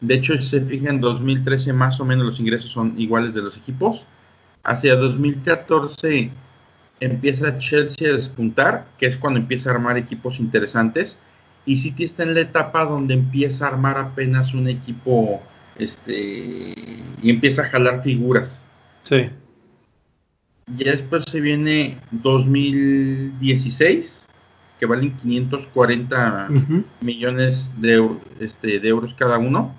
[0.01, 3.43] De hecho, si se fijan, en 2013 más o menos los ingresos son iguales de
[3.43, 4.05] los equipos.
[4.62, 6.30] Hacia 2014
[7.01, 11.18] empieza Chelsea a despuntar, que es cuando empieza a armar equipos interesantes,
[11.66, 15.42] y City está en la etapa donde empieza a armar apenas un equipo
[15.76, 16.74] este
[17.22, 18.61] y empieza a jalar figuras.
[19.03, 19.30] Sí.
[20.76, 24.26] Ya después se viene 2016,
[24.78, 26.49] que valen 540
[27.01, 29.74] millones de, este, de euros cada uno,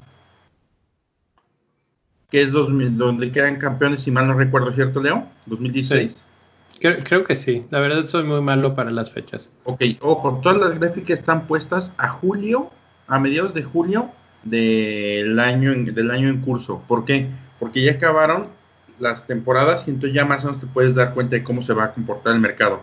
[2.30, 5.28] que es donde quedan campeones, si mal no recuerdo, ¿cierto, Leo?
[5.48, 6.24] 2016.
[6.80, 7.66] Creo, que sí.
[7.70, 9.54] La verdad soy muy malo para las fechas.
[9.64, 12.70] Ok, ojo, todas las gráficas están puestas a julio,
[13.08, 14.10] a mediados de julio
[14.44, 16.84] del año en, del año en curso.
[16.88, 17.28] ¿Por qué?
[17.60, 18.48] Porque ya acabaron
[19.00, 21.74] las temporadas y entonces ya más o menos te puedes dar cuenta de cómo se
[21.74, 22.82] va a comportar el mercado.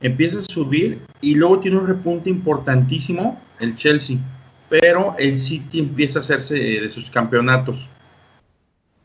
[0.00, 4.16] Empieza a subir y luego tiene un repunte importantísimo el Chelsea,
[4.68, 7.88] pero el City empieza a hacerse de sus campeonatos.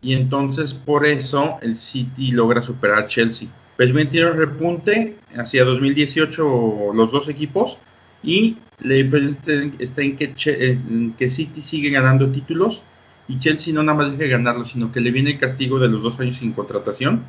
[0.01, 5.63] Y entonces por eso el City logra superar a Chelsea pues tiene un repunte hacia
[5.63, 7.78] 2018 los dos equipos
[8.23, 12.82] y la diferencia está en que, en que City sigue ganando títulos
[13.28, 15.89] y Chelsea no nada más deja de ganarlo, sino que le viene el castigo de
[15.89, 17.23] los dos años sin contratación.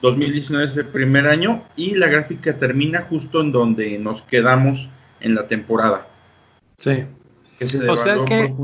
[0.00, 4.88] 2019 es el primer año y la gráfica termina justo en donde nos quedamos
[5.20, 6.06] en la temporada.
[6.76, 7.04] Sí.
[7.88, 8.54] o sea que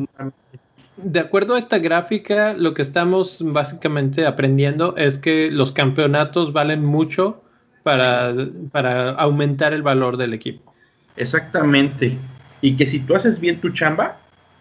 [0.96, 6.84] de acuerdo a esta gráfica, lo que estamos básicamente aprendiendo es que los campeonatos valen
[6.84, 7.42] mucho
[7.82, 8.34] para,
[8.70, 10.72] para aumentar el valor del equipo.
[11.16, 12.18] Exactamente.
[12.60, 14.18] Y que si tú haces bien tu chamba,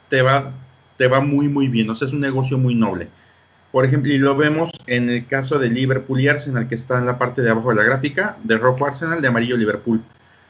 [0.09, 0.51] te va,
[0.97, 1.89] te va muy, muy bien.
[1.89, 3.07] O sea, es un negocio muy noble.
[3.71, 7.05] Por ejemplo, y lo vemos en el caso de Liverpool y Arsenal, que está en
[7.05, 10.01] la parte de abajo de la gráfica, de rojo Arsenal, de amarillo Liverpool.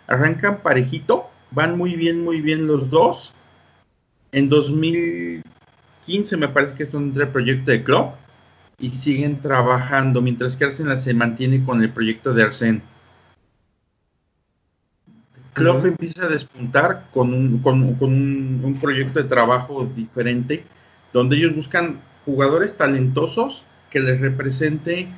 [0.07, 3.31] Arrancan parejito, van muy bien, muy bien los dos.
[4.31, 5.43] En 2000,
[6.05, 8.15] 15 me parece que es donde el proyecto de Klopp
[8.79, 12.81] y siguen trabajando, mientras que Arsenal se mantiene con el proyecto de Arsene.
[15.53, 20.63] Klopp empieza a despuntar con, un, con, un, proyecto de trabajo diferente,
[21.13, 25.09] donde ellos buscan jugadores talentosos que les represente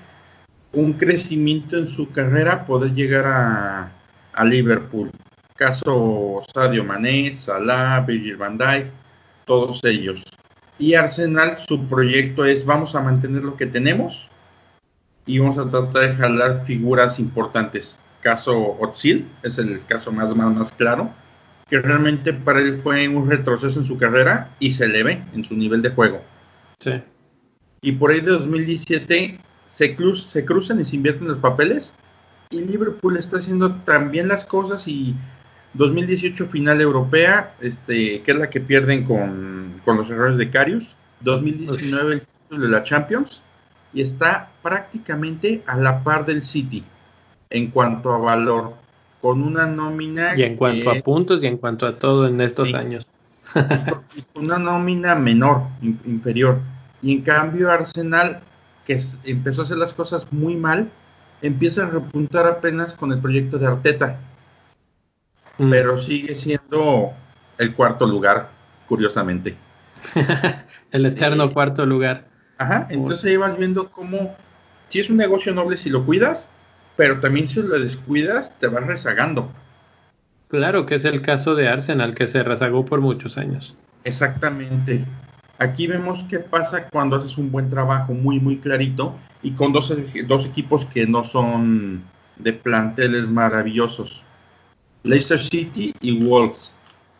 [0.74, 3.92] un crecimiento en su carrera, poder llegar a,
[4.34, 5.12] a Liverpool.
[5.56, 8.88] caso Sadio Mané, Salah, Virgil van Dijk,
[9.46, 10.24] todos ellos.
[10.80, 14.28] Y Arsenal, su proyecto es vamos a mantener lo que tenemos
[15.26, 17.98] y vamos a tratar de jalar figuras importantes.
[18.22, 21.12] Caso Otsil es el caso más, más, más claro,
[21.70, 25.44] que realmente para él fue un retroceso en su carrera y se le ve en
[25.46, 26.22] su nivel de juego.
[26.80, 27.02] Sí.
[27.82, 29.40] Y por ahí de 2017
[29.74, 31.94] se, cruz, se cruzan y se invierten los papeles
[32.50, 35.16] y Liverpool está haciendo también las cosas y
[35.74, 40.96] 2018 final europea, este, que es la que pierden con, con los errores de Carius.
[41.22, 43.42] 2019 el título de la Champions
[43.94, 46.84] y está prácticamente a la par del City
[47.50, 48.74] en cuanto a valor,
[49.22, 50.36] con una nómina.
[50.36, 53.08] Y en cuanto a puntos y en cuanto a todo en estos años.
[54.36, 56.60] una nómina menor, inferior.
[57.02, 58.42] Y en cambio Arsenal,
[58.86, 60.90] que empezó a hacer las cosas muy mal,
[61.42, 64.20] empieza a repuntar apenas con el proyecto de Arteta.
[65.58, 65.70] Mm.
[65.70, 67.14] Pero sigue siendo
[67.58, 68.50] el cuarto lugar,
[68.88, 69.56] curiosamente.
[70.92, 72.26] el eterno cuarto lugar.
[72.58, 74.36] Ajá, entonces ahí vas viendo cómo,
[74.90, 76.50] si es un negocio noble si lo cuidas,
[76.96, 79.52] pero también si lo descuidas te vas rezagando.
[80.50, 83.76] Claro que es el caso de Arsenal, que se rezagó por muchos años.
[84.04, 85.04] Exactamente.
[85.58, 89.94] Aquí vemos qué pasa cuando haces un buen trabajo muy, muy clarito y con dos,
[90.28, 92.04] dos equipos que no son
[92.38, 94.24] de planteles maravillosos.
[95.04, 96.72] Leicester City y Wolves.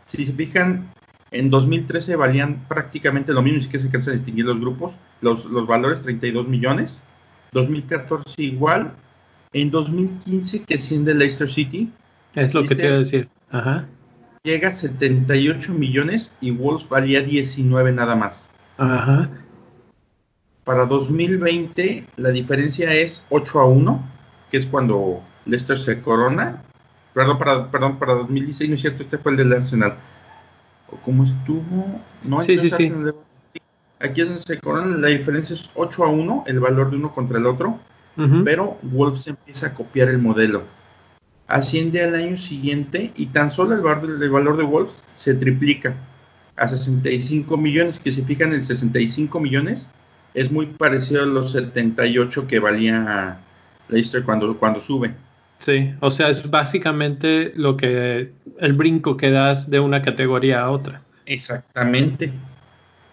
[0.08, 0.92] Si se fijan,
[1.32, 5.68] en 2013 valían prácticamente lo mismo, si que se quieren distinguir los grupos, los, los
[5.68, 7.02] valores 32 millones.
[7.54, 8.94] 2014 igual.
[9.54, 11.92] En 2015 que asciende Leicester City.
[12.34, 13.30] Es lo que te iba a decir.
[13.52, 13.88] Ajá.
[14.44, 18.50] Llega a 78 millones y Wolves valía 19 nada más.
[18.78, 19.30] Ajá.
[20.64, 24.10] Para 2020 la diferencia es 8 a 1,
[24.50, 26.64] que es cuando Leicester se corona.
[27.14, 29.96] Perdón, para, perdón, para 2016 no es cierto, este fue el del Arsenal.
[30.92, 32.92] O como estuvo, no sí, sí, sí.
[34.00, 37.14] Aquí es donde se corona, la diferencia es 8 a 1, el valor de uno
[37.14, 37.80] contra el otro,
[38.44, 40.64] pero Wolves empieza a copiar el modelo.
[41.48, 45.94] Asciende al año siguiente y tan solo el valor, el valor de Wolves se triplica
[46.56, 49.88] a 65 millones, que si fijan el 65 millones
[50.34, 53.40] es muy parecido a los 78 que valía
[53.90, 55.14] Leicester cuando, cuando sube.
[55.64, 60.70] Sí, o sea, es básicamente lo que el brinco que das de una categoría a
[60.70, 61.02] otra.
[61.26, 62.34] Exactamente.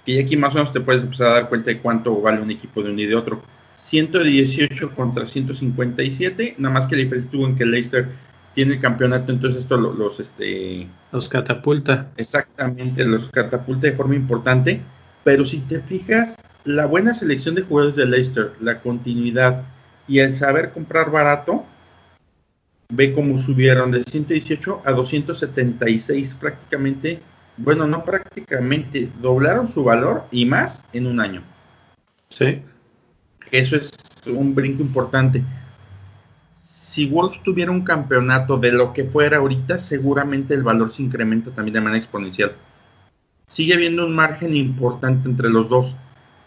[0.04, 2.50] Y aquí más o menos te puedes empezar a dar cuenta de cuánto vale un
[2.50, 3.40] equipo de uno y de otro.
[3.88, 8.08] 118 contra 157, nada más que la diferencia estuvo en que Leicester
[8.56, 12.08] tiene el campeonato, entonces esto los, los este los catapulta.
[12.16, 14.80] Exactamente, los catapulta de forma importante,
[15.22, 19.62] pero si te fijas, la buena selección de jugadores de Leicester, la continuidad
[20.08, 21.64] y el saber comprar barato,
[22.90, 27.22] ve cómo subieron de 118 a 276 prácticamente,
[27.56, 31.42] bueno, no prácticamente, doblaron su valor y más en un año.
[32.28, 32.62] Sí.
[33.50, 33.90] Eso es
[34.26, 35.42] un brinco importante.
[36.56, 41.50] Si Wolves tuviera un campeonato de lo que fuera ahorita, seguramente el valor se incrementa
[41.50, 42.52] también de manera exponencial.
[43.48, 45.94] Sigue habiendo un margen importante entre los dos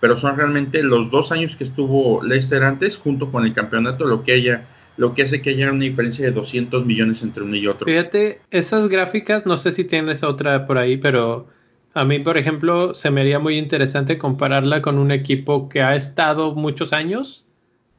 [0.04, 4.22] pero son realmente los dos años que estuvo Leicester antes, junto con el campeonato, lo
[4.22, 4.68] que haya
[4.98, 7.86] lo que hace que haya una diferencia de 200 millones entre uno y otro.
[7.86, 11.48] Fíjate, esas gráficas, no sé si tienes otra por ahí, pero
[11.94, 15.96] a mí, por ejemplo, se me haría muy interesante compararla con un equipo que ha
[15.96, 17.46] estado muchos años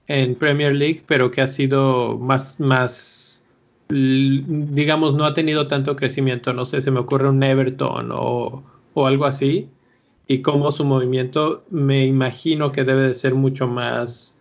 [0.06, 3.44] en Premier League, pero que ha sido más, más,
[3.88, 6.52] digamos, no ha tenido tanto crecimiento.
[6.52, 8.62] No sé, se me ocurre un Everton o,
[8.94, 9.68] o algo así
[10.26, 14.38] y cómo su movimiento me imagino que debe de ser mucho más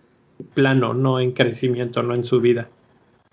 [0.53, 2.67] plano, no en crecimiento, no en su vida.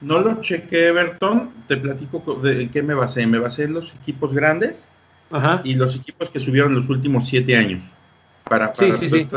[0.01, 3.27] No lo chequé Everton, te platico de qué me basé.
[3.27, 4.89] Me basé en los equipos grandes
[5.65, 7.83] y los equipos que subieron los últimos siete años.
[8.45, 9.29] Para, sí, sí, sí.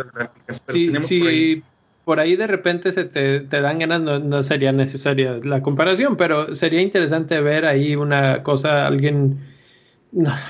[0.99, 1.63] sí, por ahí...
[2.05, 6.15] por ahí de repente se te, te dan ganas, no, no, sería necesaria la comparación,
[6.15, 9.37] pero sería interesante ver ahí una cosa, alguien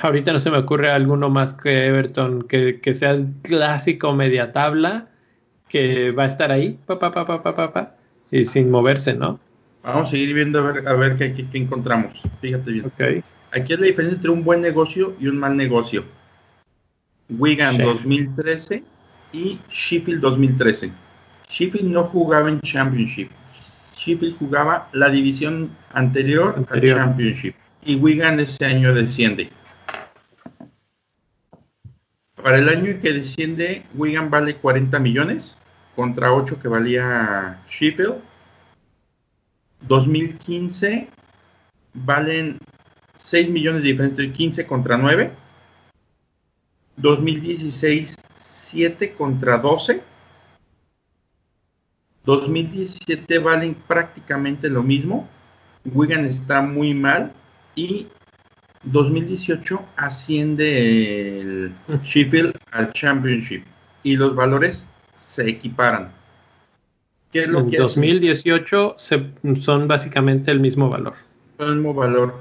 [0.02, 5.08] ahorita no se me ocurre alguno más que Everton que, sea el clásico media tabla
[5.74, 7.96] que va a estar ahí pa, pa, pa,
[8.30, 9.40] y sin moverse, ¿no?
[9.82, 12.14] Vamos a seguir viendo a ver, a ver qué, encontramos.
[12.42, 12.86] Fíjate bien.
[12.86, 13.24] Okay.
[13.52, 16.06] Aquí es la diferencia entre un buen negocio y un mal negocio.
[17.28, 18.84] Wigan 2013
[19.34, 20.92] y Sheffield 2013.
[21.50, 23.32] Sheffield no jugaba en Championship.
[23.98, 27.00] Sheffield jugaba la división anterior, anterior.
[27.00, 29.50] al Championship y Wigan ese año desciende.
[32.36, 35.58] Para el año que desciende, Wigan vale 40 millones
[35.96, 38.22] contra 8 que valía Sheffield.
[39.82, 41.10] 2015
[41.94, 42.58] valen
[43.18, 45.32] 6 millones de diferencia, 15 contra 9.
[46.98, 50.02] 2016, 7 contra 12.
[52.26, 55.28] 2017 valen prácticamente lo mismo.
[55.86, 57.34] Wigan está muy mal
[57.76, 58.08] y
[58.84, 63.64] 2018 asciende el Sheffield al Championship
[64.04, 64.88] y los valores
[65.34, 66.12] se equiparan.
[67.32, 71.16] ¿Qué es lo en que 2018 se, son básicamente el mismo valor.
[71.58, 72.36] El mismo valor.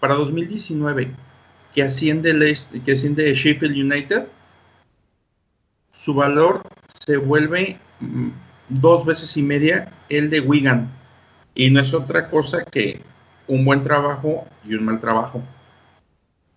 [0.00, 1.10] Para 2019,
[1.74, 4.26] que asciende, el, que asciende Sheffield United,
[5.92, 6.62] su valor
[7.04, 8.28] se vuelve mm,
[8.70, 10.90] dos veces y media el de Wigan.
[11.54, 13.02] Y no es otra cosa que
[13.46, 15.42] un buen trabajo y un mal trabajo.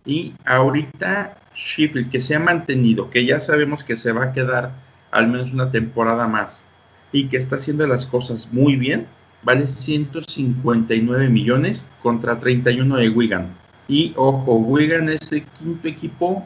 [0.06, 4.87] Y ahorita Sheffield, que se ha mantenido, que ya sabemos que se va a quedar
[5.12, 6.64] al menos una temporada más
[7.12, 9.08] y que está haciendo las cosas muy bien,
[9.44, 13.56] vale 159 millones contra 31 de Wigan.
[13.88, 16.46] Y ojo, Wigan es el quinto equipo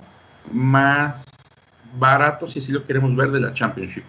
[0.52, 1.26] más
[1.98, 4.04] barato, si así lo queremos ver, de la Championship.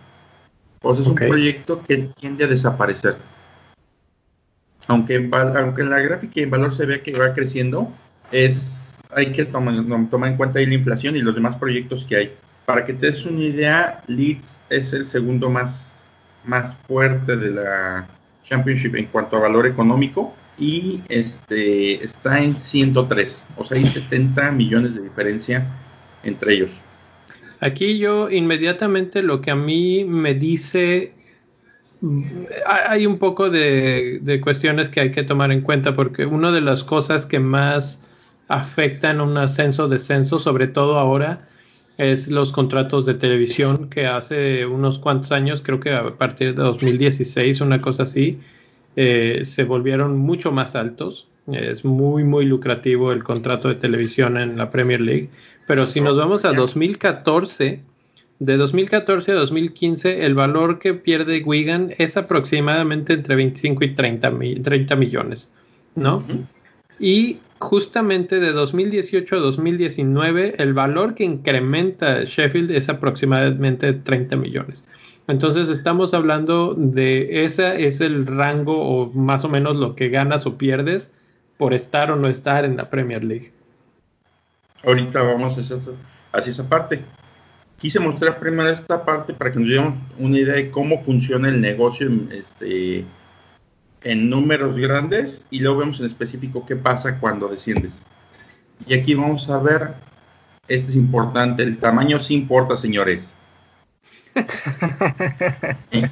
[0.83, 3.17] O sea, es un proyecto que tiende a desaparecer.
[4.89, 7.93] Aunque en, aunque en la gráfica y en valor se vea que va creciendo,
[8.31, 8.79] es
[9.15, 9.75] hay que tomar,
[10.11, 12.37] tomar en cuenta ahí la inflación y los demás proyectos que hay.
[12.67, 15.85] Para que te des una idea, Leeds es el segundo más,
[16.45, 18.07] más fuerte de la
[18.45, 24.53] Championship en cuanto a valor económico y este está en 103, o sea, hay 70
[24.53, 25.67] millones de diferencia
[26.23, 26.71] entre ellos.
[27.61, 31.15] Aquí yo inmediatamente lo que a mí me dice,
[32.67, 36.61] hay un poco de, de cuestiones que hay que tomar en cuenta porque una de
[36.61, 38.01] las cosas que más
[38.49, 41.49] afectan un ascenso-descenso, sobre todo ahora,
[41.99, 46.63] es los contratos de televisión que hace unos cuantos años, creo que a partir de
[46.63, 48.39] 2016, una cosa así,
[48.97, 51.29] eh, se volvieron mucho más altos.
[51.47, 55.29] Es muy, muy lucrativo el contrato de televisión en la Premier League.
[55.67, 57.81] Pero si nos vamos a 2014,
[58.39, 64.33] de 2014 a 2015, el valor que pierde Wigan es aproximadamente entre 25 y 30,
[64.63, 65.51] 30 millones,
[65.95, 66.25] ¿no?
[66.99, 74.85] Y justamente de 2018 a 2019 el valor que incrementa Sheffield es aproximadamente 30 millones.
[75.29, 80.45] Entonces estamos hablando de ese es el rango o más o menos lo que ganas
[80.45, 81.13] o pierdes
[81.57, 83.53] por estar o no estar en la Premier League.
[84.85, 87.05] Ahorita vamos hacia esa parte.
[87.79, 91.61] Quise mostrar primero esta parte para que nos demos una idea de cómo funciona el
[91.61, 93.05] negocio este,
[94.05, 98.01] en números grandes y luego vemos en específico qué pasa cuando desciendes.
[98.87, 99.95] Y aquí vamos a ver,
[100.69, 103.33] esto es importante, el tamaño sí importa, señores.
[105.91, 106.11] el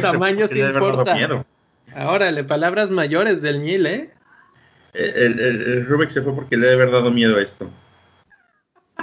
[0.00, 1.44] tamaño sí importa.
[1.94, 4.10] Ahora, le palabras mayores del Nil, ¿eh?
[4.94, 7.70] El, el, Rubik se fue porque le debe haber dado miedo a esto.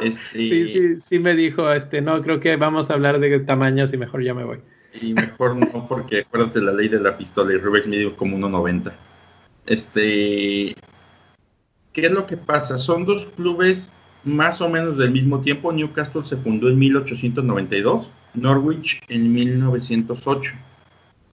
[0.01, 0.43] Este...
[0.43, 3.97] Sí, sí, sí me dijo, este, no, creo que vamos a hablar de tamaños y
[3.97, 4.59] mejor ya me voy.
[5.01, 8.37] Y mejor no, porque acuérdate la ley de la pistola y Rubik me dio como
[8.37, 8.93] 1.90.
[9.65, 10.75] Este.
[11.93, 12.77] ¿Qué es lo que pasa?
[12.77, 13.91] Son dos clubes
[14.25, 15.71] más o menos del mismo tiempo.
[15.71, 20.51] Newcastle se fundó en 1892, Norwich en 1908.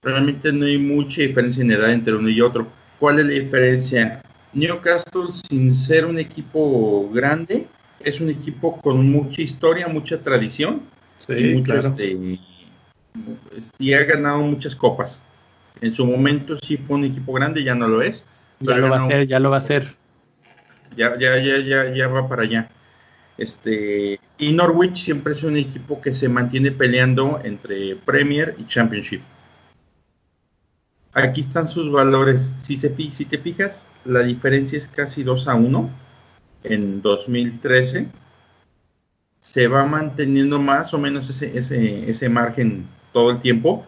[0.01, 2.67] Realmente no hay mucha diferencia en edad entre uno y otro.
[2.99, 4.23] ¿Cuál es la diferencia?
[4.53, 7.67] Newcastle, sin ser un equipo grande,
[7.99, 10.83] es un equipo con mucha historia, mucha tradición.
[11.17, 11.89] Sí, y claro.
[11.89, 12.39] Este,
[13.77, 15.21] y ha ganado muchas copas.
[15.81, 18.23] En su momento sí fue un equipo grande, ya no lo es.
[18.59, 19.95] Ya lo va a hacer, ya lo va a hacer.
[20.95, 22.69] Ya, ya, ya, ya, ya va para allá.
[23.37, 29.21] Este, y Norwich siempre es un equipo que se mantiene peleando entre Premier y Championship.
[31.13, 32.53] Aquí están sus valores.
[32.59, 35.89] Si, se, si te fijas, la diferencia es casi 2 a 1
[36.63, 38.07] en 2013.
[39.41, 43.85] Se va manteniendo más o menos ese, ese, ese margen todo el tiempo.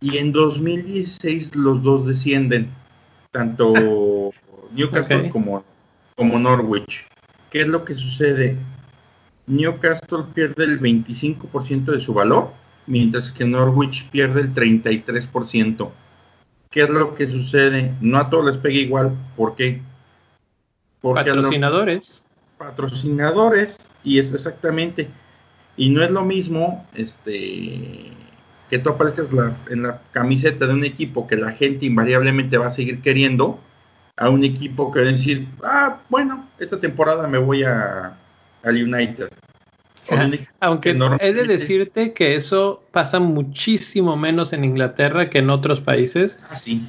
[0.00, 2.70] Y en 2016 los dos descienden,
[3.30, 3.72] tanto
[4.72, 5.64] Newcastle como,
[6.16, 7.06] como Norwich.
[7.50, 8.58] ¿Qué es lo que sucede?
[9.46, 12.50] Newcastle pierde el 25% de su valor,
[12.86, 15.90] mientras que Norwich pierde el 33%.
[16.70, 17.94] ¿Qué es lo que sucede?
[18.00, 19.16] No a todos les pega igual.
[19.36, 19.80] ¿Por qué?
[21.00, 22.24] Porque patrocinadores.
[22.58, 25.08] patrocinadores, y es exactamente.
[25.76, 28.10] Y no es lo mismo este,
[28.74, 29.26] que tú aparezcas
[29.70, 33.60] en la camiseta de un equipo que la gente invariablemente va a seguir queriendo,
[34.16, 38.16] a un equipo que va a decir, ah, bueno, esta temporada me voy a,
[38.64, 39.28] al United.
[40.58, 46.40] Aunque he de decirte que eso pasa muchísimo menos en Inglaterra que en otros países.
[46.50, 46.84] Ah, sí,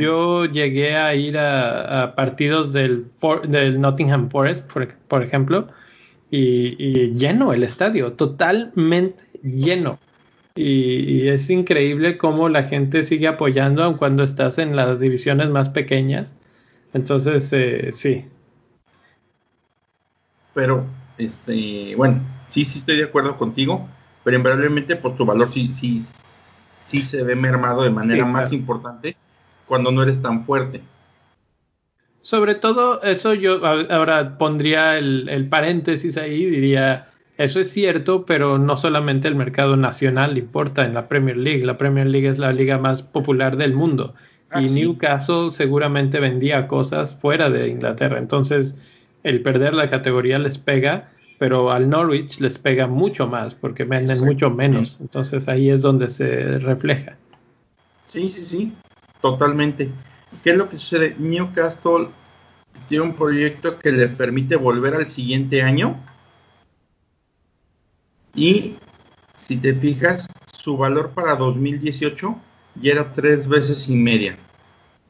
[0.00, 3.06] Yo llegué a ir a, partidos del,
[3.46, 4.72] del, Nottingham Forest,
[5.06, 5.68] por, ejemplo,
[6.32, 10.00] y, lleno el estadio, totalmente lleno.
[10.60, 15.68] Y, es increíble cómo la gente sigue apoyando aun cuando estás en las divisiones más
[15.68, 16.34] pequeñas.
[16.92, 18.24] Entonces, eh, sí.
[20.54, 20.84] Pero,
[21.16, 23.88] este, bueno, sí, sí estoy de acuerdo contigo,
[24.24, 26.04] pero invariablemente por tu valor sí, sí,
[26.86, 29.16] sí se ve mermado de manera más importante
[29.66, 30.82] cuando no eres tan fuerte.
[32.20, 37.07] Sobre todo, eso yo ahora pondría el, el, paréntesis ahí, diría,
[37.38, 41.78] eso es cierto, pero no solamente el mercado nacional importa en la Premier League, la
[41.78, 44.14] Premier League es la liga más popular del mundo
[44.50, 48.78] ah, y Newcastle seguramente vendía cosas fuera de Inglaterra, entonces
[49.22, 54.24] el perder la categoría les pega, pero al Norwich les pega mucho más porque venden
[54.24, 54.98] mucho menos.
[55.00, 57.16] Entonces ahí es donde se refleja.
[58.12, 58.72] Sí, sí, sí,
[59.20, 59.90] totalmente.
[60.42, 61.14] ¿Qué es lo que sucede?
[61.18, 62.08] Newcastle
[62.88, 65.96] tiene un proyecto que le permite volver al siguiente año.
[68.38, 68.76] Y
[69.48, 72.36] si te fijas, su valor para 2018
[72.76, 74.38] ya era tres veces y media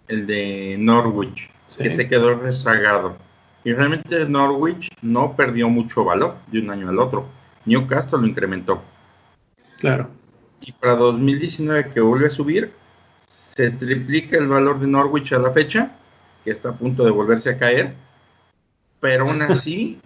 [0.08, 3.18] el de Norwich, que se quedó rezagado.
[3.64, 7.26] Y realmente Norwich no perdió mucho valor de un año al otro.
[7.66, 8.82] Newcastle lo incrementó.
[9.78, 10.08] Claro.
[10.62, 12.72] Y para 2019 que vuelve a subir,
[13.54, 15.98] se triplica el valor de Norwich a la fecha,
[16.44, 17.92] que está a punto de volverse a caer,
[19.00, 20.00] pero aún así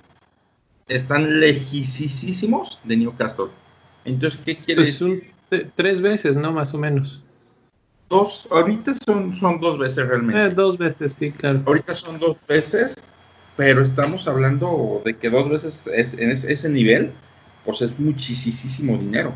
[0.88, 3.46] están lejísimos de Newcastle.
[4.04, 5.32] Entonces, ¿qué quiere pues decir?
[5.74, 6.52] tres veces, ¿no?
[6.52, 7.22] Más o menos.
[8.08, 10.46] Dos, ahorita son, son dos veces realmente.
[10.46, 11.62] Eh, dos veces, sí, claro.
[11.66, 13.02] Ahorita son dos veces
[13.56, 17.12] pero estamos hablando de que dos veces es, en ese, nivel,
[17.64, 19.34] pues es muchísimo dinero.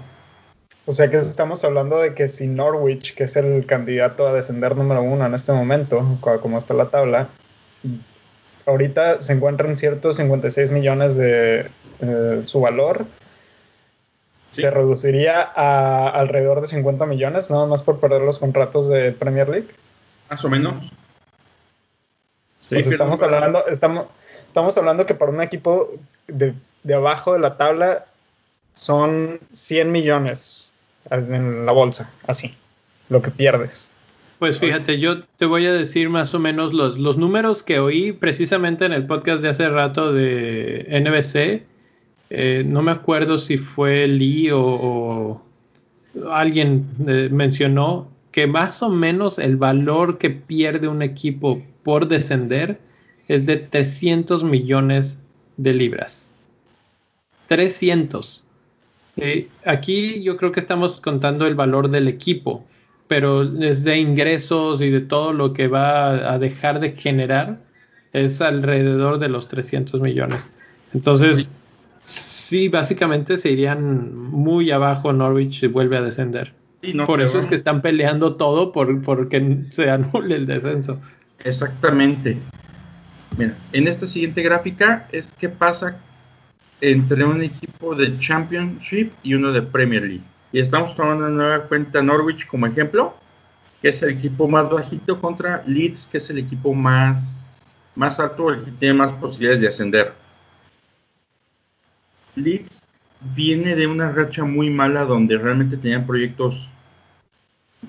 [0.87, 4.77] O sea que estamos hablando de que si Norwich, que es el candidato a descender
[4.77, 7.29] número uno en este momento, como está la tabla,
[8.67, 13.07] ahorita se encuentra en ciertos 56 millones de eh, su valor,
[14.51, 19.49] se reduciría a alrededor de 50 millones, nada más por perder los contratos de Premier
[19.49, 19.69] League.
[20.31, 20.91] Más o menos.
[22.69, 24.07] Pues estamos hablando, estamos,
[24.49, 25.91] estamos hablando que para un equipo
[26.27, 26.55] de,
[26.93, 28.07] abajo de la tabla
[28.75, 30.73] son 100 millones
[31.11, 32.57] en la bolsa, así,
[33.09, 33.89] lo que pierdes.
[34.39, 38.13] Pues fíjate, yo te voy a decir más o menos los, los números que oí
[38.13, 41.67] precisamente en el podcast de hace rato de NBC.
[42.29, 45.43] Eh, no me acuerdo si fue Lee o,
[46.31, 52.79] alguien eh, mencionó que más o menos el valor que pierde un equipo por descender
[53.29, 55.19] es de 300 millones
[55.57, 56.29] de libras.
[57.49, 58.45] 300.
[59.17, 62.67] Eh, aquí yo creo que estamos contando el valor del equipo,
[63.09, 67.59] pero es de ingresos y de todo lo que va a dejar de generar,
[68.13, 70.49] es alrededor de los 300 millones.
[70.95, 71.51] Entonces,
[72.03, 76.53] sí, básicamente se irían muy abajo Norwich y vuelve a descender.
[77.05, 81.01] por eso es que están peleando todo por, porque se anule el descenso.
[81.45, 82.39] Exactamente.
[83.37, 85.99] Mira, en esta siguiente gráfica es qué pasa
[86.81, 90.25] entre un equipo de Championship y uno de Premier League.
[90.61, 93.15] Estamos tomando una nueva cuenta Norwich como ejemplo,
[93.83, 97.39] que es el equipo más bajito contra Leeds, que es el equipo más,
[97.95, 100.15] más alto, el que tiene más posibilidades de ascender.
[102.37, 102.83] Leeds
[103.35, 106.71] viene de una racha muy mala donde realmente tenían proyectos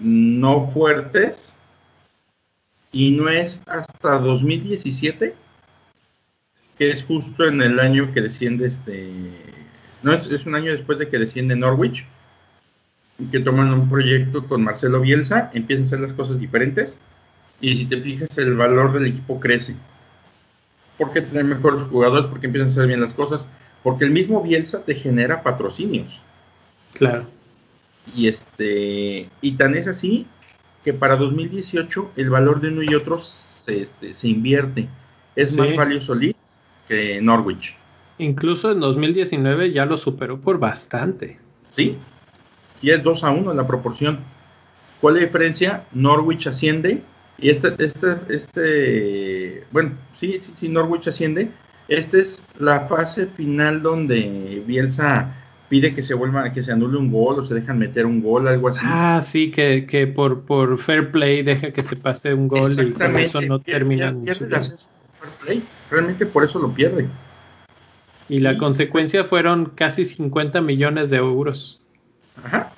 [0.02, 1.54] no fuertes
[2.92, 5.36] y no es hasta 2017
[6.78, 9.12] que es justo en el año que desciende este
[10.04, 12.06] no es, es un año después de que desciende Norwich
[13.32, 16.98] que toman un proyecto con Marcelo Bielsa empiezan a hacer las cosas diferentes
[17.60, 19.76] y si te fijas el valor del equipo crece.
[20.98, 23.46] Porque tener mejores jugadores porque empiezan a hacer bien las cosas
[23.84, 26.20] porque el mismo Bielsa te genera patrocinios.
[26.94, 27.26] Claro.
[28.16, 30.28] Y este y tan es así
[30.84, 34.88] que para 2018 el valor de uno y otro se, este, se invierte.
[35.36, 36.38] Es más valioso Leeds
[36.88, 37.76] que Norwich.
[38.20, 41.40] Incluso en 2019 ya lo superó por bastante.
[41.76, 41.98] Sí,
[42.82, 44.20] y es 2 a 1 la proporción.
[45.02, 45.84] ¿Cuál es la diferencia?
[45.94, 47.02] Norwich asciende
[47.40, 51.52] y este, este, este, bueno, sí, sí, sí, Norwich asciende.
[51.88, 55.34] Esta es la fase final donde Bielsa
[55.70, 58.48] pide que se vuelva, que se anule un gol o se dejan meter un gol,
[58.48, 58.82] algo así.
[58.84, 62.92] Ah, sí, que, que por, por fair play deja que se pase un gol y
[62.92, 64.26] por eso no terminan.
[65.90, 67.08] Realmente por eso lo pierde.
[68.30, 71.82] Y la consecuencia fueron casi 50 millones de euros.
[72.44, 72.72] Ajá.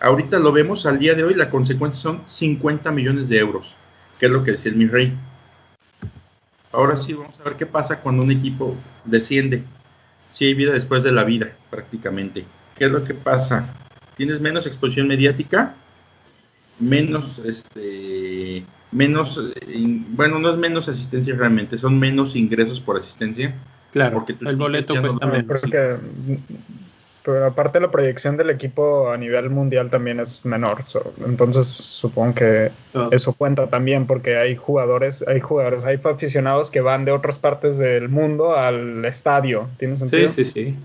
[0.00, 3.74] Ahorita lo vemos al día de hoy, la consecuencia son 50 millones de euros,
[4.18, 5.12] que es lo que decía el mi rey.
[6.72, 9.64] Ahora sí, vamos a ver qué pasa cuando un equipo desciende.
[10.34, 12.44] Si hay vida después de la vida, prácticamente.
[12.76, 13.74] ¿Qué es lo que pasa?
[14.16, 15.74] Tienes menos exposición mediática,
[16.78, 19.40] menos, este, menos,
[20.10, 23.54] bueno, no es menos asistencia realmente, son menos ingresos por asistencia.
[23.90, 25.62] Claro, porque el boleto cuesta menos.
[27.28, 30.82] Pero aparte la proyección del equipo a nivel mundial también es menor,
[31.26, 32.70] entonces supongo que
[33.10, 37.76] eso cuenta también porque hay jugadores, hay jugadores, hay aficionados que van de otras partes
[37.76, 40.30] del mundo al estadio, ¿tiene sentido?
[40.30, 40.76] Sí, sí, sí.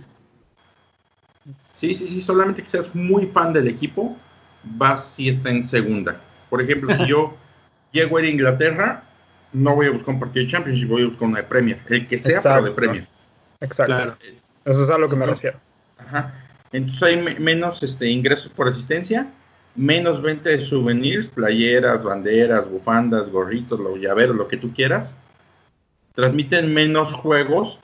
[1.79, 4.17] Sí, sí, sí, solamente que seas muy fan del equipo,
[4.63, 6.19] vas si está en segunda.
[6.49, 7.37] Por ejemplo, si yo
[7.93, 9.05] llego a Inglaterra,
[9.53, 12.05] no voy a buscar un partido de Championship, voy a buscar una de Premier, el
[12.05, 13.07] que sea, pero de Premier.
[13.61, 14.17] Exacto.
[14.65, 15.57] Eso es a lo que me refiero.
[16.05, 16.33] Ajá.
[16.71, 19.31] Entonces hay menos este, ingresos por asistencia,
[19.75, 25.15] menos venta de souvenirs, playeras, banderas, bufandas, gorritos, los llaveros, lo que tú quieras.
[26.15, 27.79] Transmiten menos juegos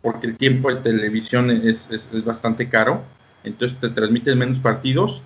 [0.00, 3.02] porque el tiempo de televisión es, es bastante caro.
[3.44, 5.22] Entonces te transmiten menos partidos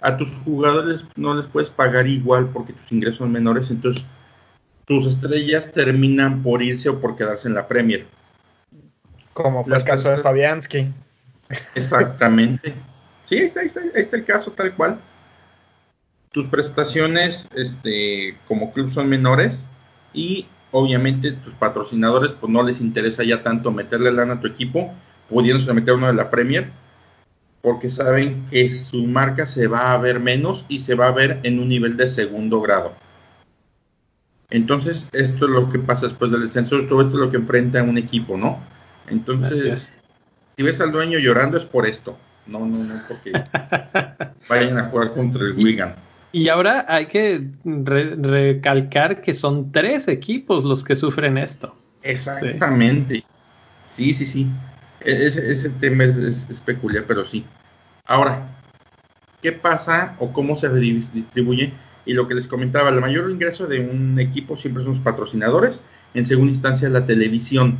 [0.00, 4.02] a tus jugadores no les puedes pagar igual porque tus ingresos son menores, entonces
[4.86, 8.06] tus estrellas terminan por irse o por quedarse en la Premier.
[9.34, 10.92] Como fue el caso de Fabianski.
[11.74, 12.74] Exactamente.
[13.28, 15.00] Sí, ahí está, ahí está, el caso tal cual.
[16.32, 19.64] Tus prestaciones este, como club son menores
[20.12, 24.92] y obviamente tus patrocinadores pues no les interesa ya tanto meterle lana a tu equipo,
[25.28, 26.70] pudiéndose meter uno de la Premier,
[27.62, 31.40] porque saben que su marca se va a ver menos y se va a ver
[31.42, 32.94] en un nivel de segundo grado.
[34.50, 37.82] Entonces, esto es lo que pasa después del descenso, todo esto es lo que enfrenta
[37.82, 38.60] un equipo, ¿no?
[39.08, 39.92] Entonces,
[40.60, 43.32] si ves al dueño llorando es por esto, no, no, no porque
[44.50, 45.94] vayan a jugar contra el Wigan.
[46.32, 51.74] Y ahora hay que recalcar que son tres equipos los que sufren esto.
[52.02, 53.24] Exactamente.
[53.96, 54.46] Sí, sí, sí.
[55.00, 57.42] E-, ese, tema es, peculiar, pero sí.
[58.04, 58.46] Ahora,
[59.40, 61.72] ¿qué pasa o cómo se distribuye?
[62.04, 65.80] Y lo que les comentaba, el mayor ingreso de un equipo siempre son los patrocinadores,
[66.12, 67.78] en segunda instancia la televisión.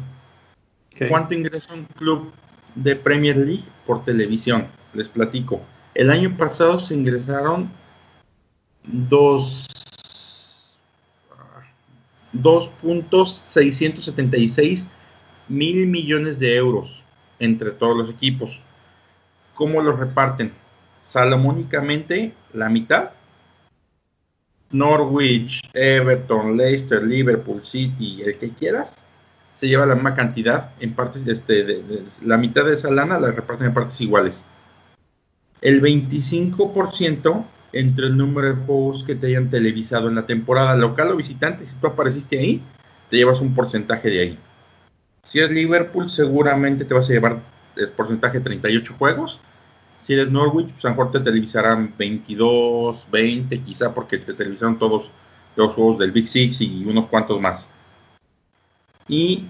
[1.11, 2.33] ¿Cuánto ingresa un club
[2.75, 4.66] de Premier League por televisión?
[4.93, 5.62] Les platico.
[5.95, 7.71] El año pasado se ingresaron
[8.85, 9.68] dos
[12.33, 14.87] 2.676
[15.49, 17.03] mil millones de euros
[17.39, 18.51] entre todos los equipos.
[19.55, 20.53] ¿Cómo los reparten?
[21.05, 23.12] Salomónicamente la mitad.
[24.71, 28.97] Norwich, Everton, Leicester, Liverpool, City, el que quieras,
[29.61, 33.31] se lleva la misma cantidad en partes, este, de, la mitad de esa lana la
[33.31, 34.43] reparten en partes iguales.
[35.61, 37.45] El 25%
[37.75, 41.67] entre el número de juegos que te hayan televisado en la temporada local o visitante,
[41.67, 42.63] si tú apareciste ahí,
[43.11, 44.39] te llevas un porcentaje de ahí.
[45.25, 47.41] Si es Liverpool, seguramente te vas a llevar
[47.77, 49.41] el porcentaje de 38 juegos.
[50.07, 54.79] Si eres Norwich, pues a lo mejor te televisarán 22, 20, quizá porque te televisaron
[54.79, 55.11] todos
[55.55, 57.67] los juegos del Big Six y unos cuantos más.
[59.11, 59.49] Y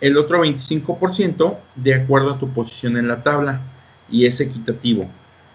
[0.00, 3.60] el otro 25% de acuerdo a tu posición en la tabla
[4.10, 5.08] y es equitativo.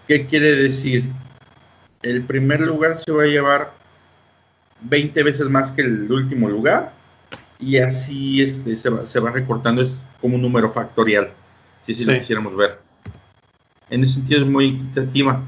[0.06, 1.10] ¿Qué quiere decir?
[2.02, 3.74] El primer lugar se va a llevar
[4.82, 6.92] 20 veces más que el último lugar
[7.58, 9.90] y así este, se, va, se va recortando, es
[10.20, 11.30] como un número factorial,
[11.84, 12.78] si así lo quisiéramos ver.
[13.90, 15.42] En ese sentido es muy equitativa.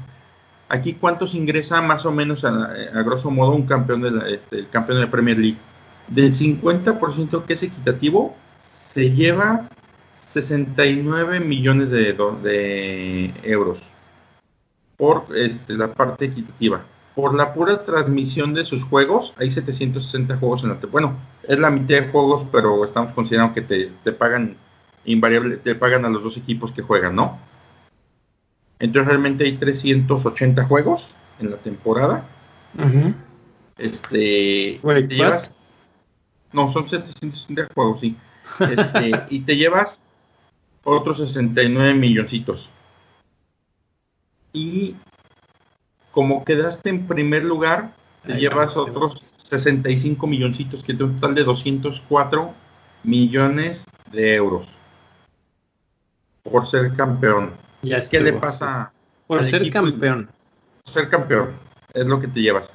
[0.67, 4.69] Aquí, ¿cuántos ingresa más o menos a, grosso modo un campeón de la, este, el
[4.69, 5.57] campeón de la Premier League?
[6.07, 9.69] Del 50% que es equitativo, se lleva
[10.27, 13.79] 69 millones de, de euros
[14.97, 16.83] por este, la parte equitativa
[17.15, 21.69] por la pura transmisión de sus juegos, hay 760 juegos en la Bueno, es la
[21.69, 24.55] mitad de juegos, pero estamos considerando que te, pagan
[25.05, 27.37] invariable, te pagan a los dos equipos que juegan, ¿no?
[28.79, 32.25] Entonces realmente hay 380 juegos en la temporada.
[33.77, 35.55] Este, te llevas,
[36.53, 38.15] no, son 760 juegos, sí.
[38.59, 40.01] Este, y te llevas
[40.83, 42.69] otros 69 milloncitos.
[44.53, 44.95] Y
[46.11, 47.93] como quedaste en primer lugar,
[48.25, 52.53] te llevas otros 65 milloncitos, que es un total de 204
[53.03, 54.67] millones de euros
[56.43, 57.53] por ser campeón.
[57.81, 58.91] ¿Qué le pasa?
[59.27, 60.29] Por ser campeón.
[60.83, 61.53] Por ser campeón,
[61.93, 62.69] es lo que te llevas.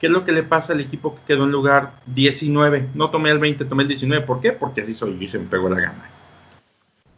[0.00, 2.88] ¿Qué es lo que le pasa al equipo que quedó en lugar 19?
[2.94, 4.24] No tomé el 20, tomé el 19.
[4.26, 4.52] ¿Por qué?
[4.52, 6.10] Porque así soy yo y se me pegó la gana.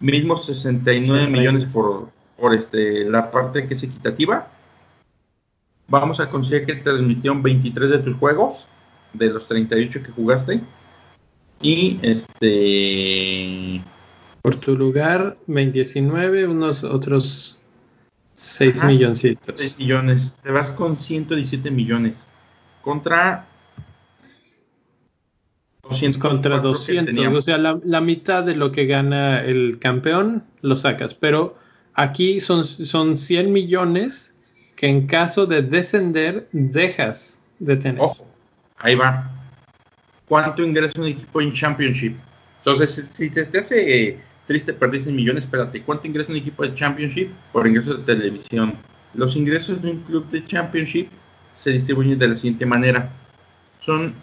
[0.00, 4.48] mismo 69 millones por, por este, la parte que es equitativa.
[5.86, 8.66] Vamos a conseguir que transmitieron 23 de tus juegos,
[9.12, 10.60] de los 38 que jugaste.
[11.60, 13.80] Y este.
[14.42, 17.60] Por tu lugar, 19, unos otros
[18.32, 19.54] 6 milloncitos.
[19.60, 20.32] 6 millones.
[20.42, 22.26] Te vas con 117 millones.
[22.82, 23.46] Contra
[25.82, 31.14] 200 contra 200, o sea, la, mitad de lo que gana el campeón lo sacas,
[31.14, 31.56] pero
[31.94, 34.34] aquí son, son 100 millones
[34.76, 38.00] que en caso de descender dejas de tener.
[38.00, 38.26] Ojo,
[38.78, 39.30] ahí va.
[40.28, 42.16] ¿Cuánto ingresa un equipo en Championship?
[42.58, 46.74] Entonces, si te, te hace eh, triste 100 millones, espérate, ¿cuánto ingresa un equipo de
[46.74, 48.74] Championship por ingresos de televisión?
[49.14, 51.08] Los ingresos de un club de Championship
[51.62, 53.10] se distribuyen de la siguiente manera.
[53.84, 54.14] Son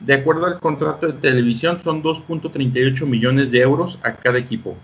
[0.00, 4.76] de acuerdo al contrato de televisión, son 2.38 millones de euros a cada equipo.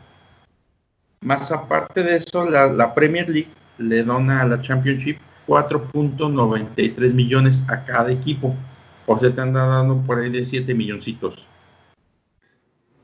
[1.23, 3.49] Más aparte de eso, la, Premier League
[3.79, 5.17] le dona a la Championship
[5.49, 8.55] 4.93 millones a cada equipo.
[9.07, 11.47] O sea, te andan dando por ahí de 7 milloncitos.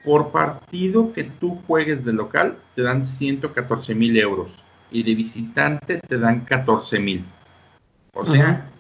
[0.05, 4.51] Por partido que tú juegues de local, te dan 114 mil euros.
[4.91, 7.25] Y de visitante te dan 14 mil.
[8.13, 8.72] O sea,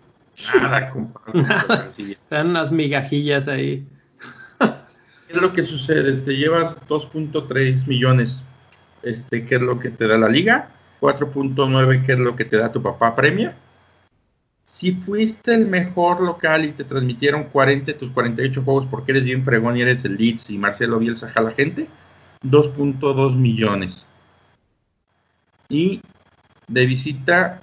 [0.54, 1.92] Nada compadre.
[1.98, 3.86] Están unas migajillas ahí.
[4.58, 6.12] ¿Qué es lo que sucede?
[6.22, 8.42] Te llevas 2.3 millones,
[9.02, 10.70] este, que es lo que te da la liga,
[11.00, 13.56] 4.9, que es lo que te da tu papá premia.
[14.66, 19.44] Si fuiste el mejor local y te transmitieron 40 tus 48 juegos porque eres bien
[19.44, 21.88] fregón y eres el Leeds y Marcelo Bielsa la gente,
[22.42, 24.04] 2.2 millones.
[25.68, 26.00] Y
[26.68, 27.62] de visita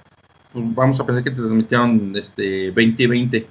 [0.54, 3.46] vamos a pensar que te transmitieron este 2020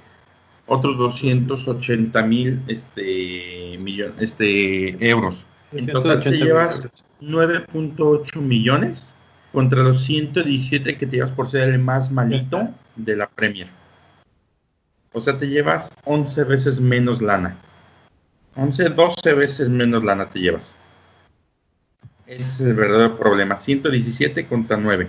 [0.66, 5.34] otros 280 mil este, millones este, euros.
[5.72, 6.88] Entonces te llevas
[7.20, 9.12] 9.8 millones
[9.52, 13.68] contra los 117 que te llevas por ser el más malito de la Premier.
[15.12, 17.58] O sea, te llevas 11 veces menos lana.
[18.54, 20.76] 11, 12 veces menos lana te llevas.
[22.26, 23.56] Ese es el verdadero problema.
[23.56, 25.08] 117 contra 9.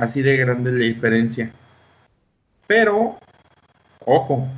[0.00, 1.52] Así de grande la diferencia.
[2.66, 3.18] Pero,
[4.06, 4.48] ojo,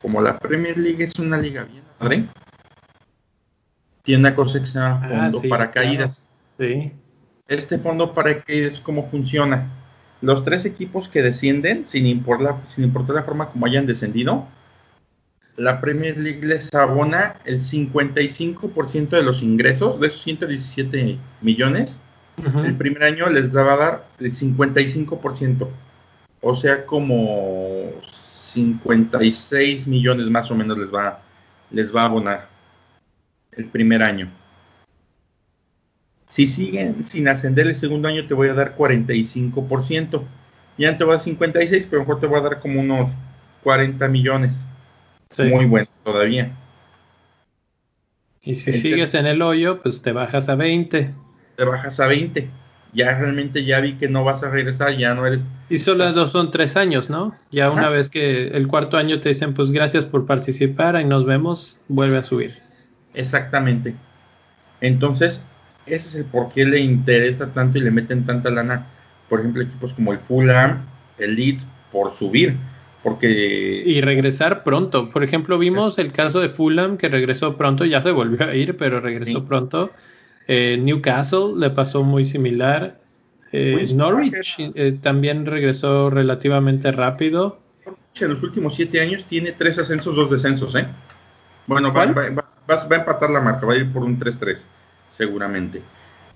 [0.00, 2.24] como la Premier League es una liga bien padre,
[4.04, 6.26] tiene una cosa que se llama ah, fondo para caídas.
[6.58, 6.92] Sí.
[7.46, 9.70] Este fondo para caídas, ¿cómo funciona?
[10.22, 14.48] Los tres equipos que descienden, sin importar, sin importar la forma como hayan descendido,
[15.58, 22.00] la Premier League les abona el 55% de los ingresos, de esos 117 millones,
[22.36, 25.68] el primer año les va a dar el 55%,
[26.42, 27.92] o sea, como
[28.52, 31.22] 56 millones más o menos les va,
[31.70, 32.48] les va a abonar
[33.52, 34.30] el primer año.
[36.28, 40.22] Si siguen sin ascender el segundo año, te voy a dar 45%.
[40.76, 43.10] Ya te voy a dar 56, pero mejor te voy a dar como unos
[43.62, 44.52] 40 millones.
[45.38, 46.54] Muy bueno todavía.
[48.42, 51.14] Y si sigues en el hoyo, pues te bajas a 20
[51.56, 52.48] te bajas a 20.
[52.92, 55.40] Ya realmente ya vi que no vas a regresar, ya no eres...
[55.68, 57.34] Y solo dos son tres años, ¿no?
[57.50, 61.26] Ya una vez que el cuarto año te dicen, pues gracias por participar y nos
[61.26, 62.54] vemos, vuelve a subir.
[63.12, 63.94] Exactamente.
[64.80, 65.40] Entonces,
[65.86, 68.86] ese es el por qué le interesa tanto y le meten tanta lana,
[69.28, 70.86] por ejemplo, equipos como el Fulham,
[71.18, 72.56] el Leeds, por subir.
[73.02, 73.82] Porque...
[73.86, 75.10] Y regresar pronto.
[75.10, 78.76] Por ejemplo, vimos el caso de Fulham que regresó pronto, ya se volvió a ir,
[78.76, 79.90] pero regresó pronto.
[80.48, 83.00] Eh, Newcastle le pasó muy similar.
[83.52, 87.58] Eh, Norwich eh, también regresó relativamente rápido.
[88.18, 90.86] En los últimos siete años tiene tres ascensos, dos descensos, ¿eh?
[91.66, 94.58] Bueno, va, a empatar la marca, va a ir por un 3-3,
[95.16, 95.82] seguramente.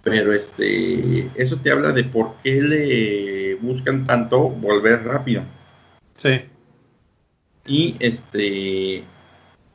[0.03, 5.43] Pero este, eso te habla de por qué le buscan tanto volver rápido.
[6.15, 6.43] Sí.
[7.67, 9.05] Y este,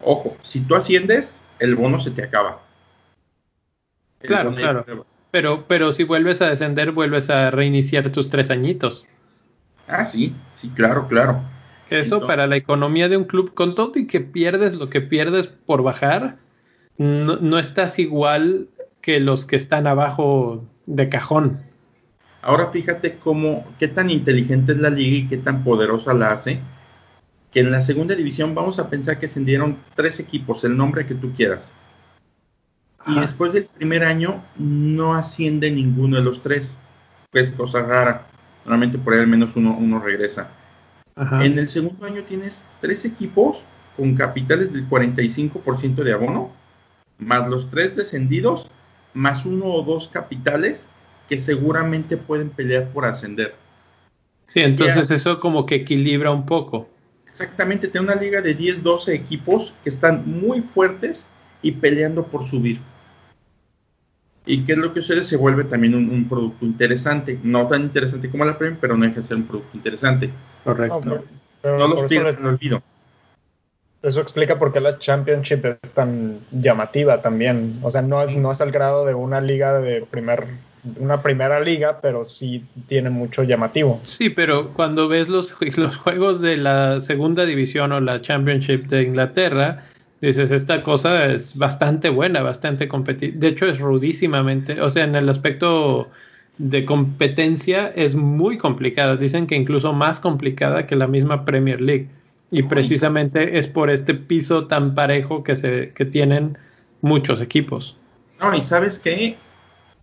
[0.01, 2.64] ojo, si tú asciendes, el bono se te acaba.
[4.20, 5.05] Claro, claro.
[5.32, 9.07] Pero, pero si vuelves a descender, vuelves a reiniciar tus tres añitos.
[9.88, 11.41] Ah, sí, sí, claro, claro.
[11.89, 15.01] Que eso para la economía de un club, con todo y que pierdes lo que
[15.01, 16.38] pierdes por bajar,
[16.97, 18.70] no, estás igual
[19.01, 21.59] que los que están abajo de cajón.
[22.41, 26.59] Ahora fíjate cómo, qué tan inteligente es la liga y qué tan poderosa la hace,
[27.51, 31.16] que en la segunda división vamos a pensar que ascendieron tres equipos, el nombre que
[31.16, 31.61] tú quieras.
[33.07, 36.75] Y después del primer año no asciende ninguno de los tres.
[37.33, 38.27] Es cosa rara.
[38.63, 40.49] Normalmente por ahí al menos uno, uno regresa.
[41.15, 43.63] En el segundo año tienes tres equipos
[43.95, 46.51] con capitales del 45% de abono,
[47.17, 48.69] más los tres descendidos
[49.15, 50.87] más uno o dos capitales
[51.27, 53.55] que seguramente pueden pelear por ascender.
[54.47, 56.87] Sí, entonces eso como que equilibra un poco.
[57.31, 61.25] Exactamente, tiene una liga de 10, 12 equipos que están muy fuertes
[61.63, 62.79] y peleando por subir.
[64.45, 65.25] ¿Y qué es lo que sucede?
[65.25, 67.39] Se vuelve también un, producto interesante.
[67.43, 70.29] No tan interesante como la Premier, pero no deja de ser un producto interesante.
[70.63, 71.01] Correcto.
[71.03, 71.23] No,
[71.61, 72.83] pero no los pierdes en olvido.
[74.03, 77.79] Eso explica por qué la Championship es tan llamativa también.
[77.81, 80.45] O sea, no es, no es al grado de una liga de primer
[80.99, 84.01] una primera liga, pero sí tiene mucho llamativo.
[84.05, 89.03] Sí, pero cuando ves los, los juegos de la segunda división o la Championship de
[89.03, 89.85] Inglaterra,
[90.22, 93.39] dices, esta cosa es bastante buena, bastante competitiva.
[93.39, 96.09] De hecho, es rudísimamente, o sea, en el aspecto
[96.57, 99.18] de competencia es muy complicada.
[99.18, 102.07] Dicen que incluso más complicada que la misma Premier League.
[102.51, 106.57] Y precisamente es por este piso tan parejo que, se, que tienen
[107.01, 107.97] muchos equipos.
[108.39, 109.36] No, y sabes qué,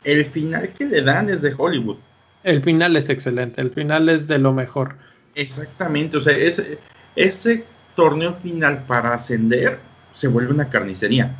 [0.04, 1.96] el final que le dan es de Hollywood.
[2.44, 4.96] El final es excelente, el final es de lo mejor.
[5.34, 6.78] Exactamente, o sea, ese,
[7.16, 9.78] ese torneo final para ascender
[10.14, 11.36] se vuelve una carnicería.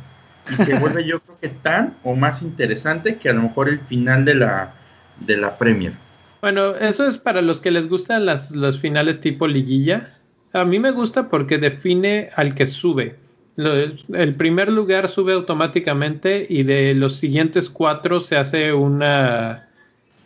[0.51, 3.79] Y se vuelve yo creo que tan o más interesante que a lo mejor el
[3.79, 4.73] final de la,
[5.19, 5.93] de la Premier.
[6.41, 10.15] Bueno, eso es para los que les gustan las, los finales tipo liguilla.
[10.51, 13.15] A mí me gusta porque define al que sube
[13.55, 19.67] el primer lugar sube automáticamente y de los siguientes cuatro se hace una,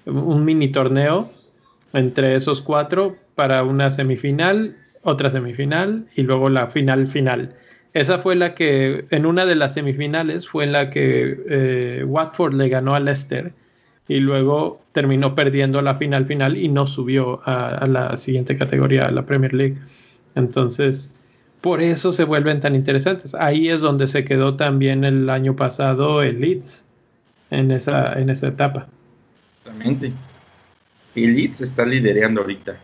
[0.06, 1.32] un mini torneo
[1.94, 7.54] entre esos cuatro para una semifinal, otra semifinal y luego la final final.
[7.98, 12.70] Esa fue la que, en una de las semifinales, fue la que eh, Watford le
[12.70, 13.54] ganó a Leicester
[14.08, 19.06] y luego terminó perdiendo la final final y no subió a, a la siguiente categoría,
[19.06, 19.78] a la Premier League.
[20.36, 21.12] Entonces,
[21.62, 23.34] por eso se vuelven tan interesantes.
[23.34, 26.86] Ahí es donde se quedó también el año pasado el Leeds
[27.50, 28.88] en esa, en esa etapa.
[29.66, 30.14] Exactamente.
[31.16, 32.78] Y Leeds está liderando ahorita.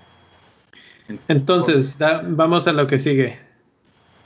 [1.28, 2.00] Entonces,
[2.30, 3.53] vamos a lo que sigue.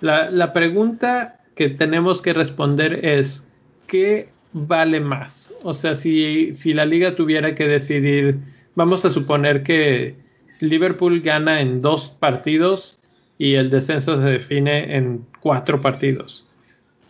[0.02, 3.48] La, la pregunta que tenemos que responder es,
[3.88, 5.54] ¿qué vale más?
[5.64, 8.40] O sea, si, si la liga tuviera que decidir,
[8.76, 10.16] vamos a suponer que
[10.60, 13.00] Liverpool gana en dos partidos
[13.38, 16.46] y el descenso se define en cuatro partidos.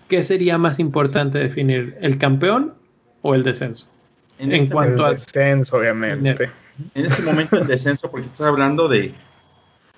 [0.07, 2.73] ¿Qué sería más importante definir, el campeón
[3.21, 3.87] o el descenso?
[4.39, 6.49] En, este cuanto al descenso, obviamente.
[6.93, 9.13] En este momento el descenso, porque estás hablando de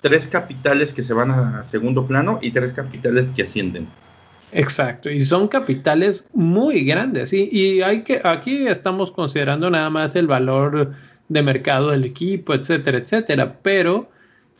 [0.00, 3.88] tres capitales que se van a segundo plano y tres capitales que ascienden.
[4.52, 7.32] Exacto, y son capitales muy grandes.
[7.32, 10.92] Y, y hay que, aquí estamos considerando nada más el valor
[11.28, 13.58] de mercado del equipo, etcétera, etcétera.
[13.62, 14.10] Pero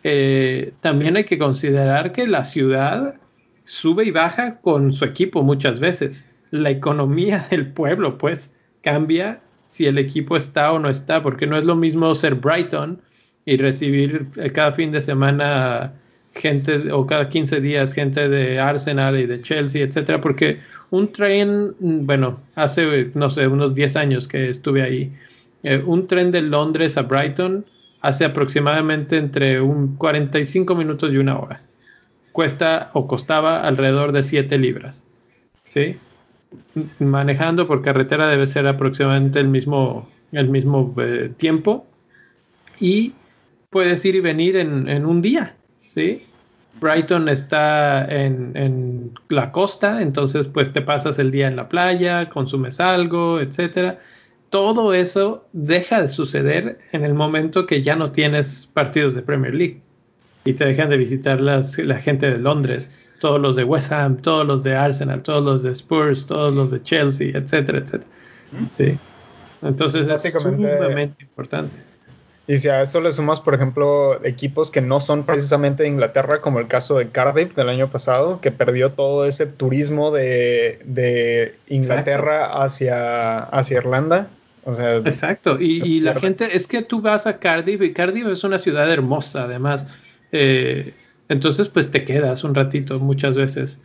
[0.05, 3.17] eh, también hay que considerar que la ciudad
[3.65, 6.31] sube y baja con su equipo muchas veces.
[6.51, 11.57] La economía del pueblo, pues, cambia si el equipo está o no está, porque no
[11.57, 13.01] es lo mismo ser Brighton
[13.45, 15.93] y recibir eh, cada fin de semana
[16.35, 20.61] gente o cada 15 días gente de Arsenal y de Chelsea, etcétera, porque
[20.91, 25.13] un tren, bueno, hace no sé, unos 10 años que estuve ahí,
[25.63, 27.65] eh, un tren de Londres a Brighton
[28.01, 31.61] hace aproximadamente entre un 45 minutos y una hora.
[32.33, 35.05] Cuesta o costaba alrededor de 7 libras.
[35.67, 35.97] ¿Sí?
[36.99, 41.87] Manejando por carretera debe ser aproximadamente el mismo, el mismo eh, tiempo.
[42.81, 43.13] Y
[43.71, 45.57] puedes ir y venir en, un día.
[45.85, 46.27] ¿Sí?
[46.81, 52.29] Brighton está en, en, la costa, entonces pues te pasas el día en la playa,
[52.29, 53.99] consumes algo, etcétera
[54.51, 59.55] todo eso deja de suceder en el momento que ya no tienes partidos de Premier
[59.55, 59.81] League
[60.45, 61.63] y te dejan de visitar la
[62.01, 62.91] gente de Londres,
[63.21, 66.71] todos los de West Ham, todos los de Arsenal, todos los de Spurs, todos los
[66.71, 68.11] de Chelsea, etcétera, etcétera.
[68.71, 68.99] Sí.
[69.63, 71.77] Entonces es sumamente importante.
[72.51, 76.41] Y si a eso le sumas, por ejemplo, equipos que no son precisamente de Inglaterra,
[76.41, 82.61] como el caso de Cardiff del año pasado, que perdió todo ese turismo de, Inglaterra
[82.61, 84.31] hacia, hacia Irlanda,
[84.67, 88.91] Exacto, y, la gente, es que tú vas a Cardiff y Cardiff es una ciudad
[88.91, 89.87] hermosa además,
[90.33, 90.93] eh,
[91.29, 93.81] entonces pues te quedas un ratito muchas veces.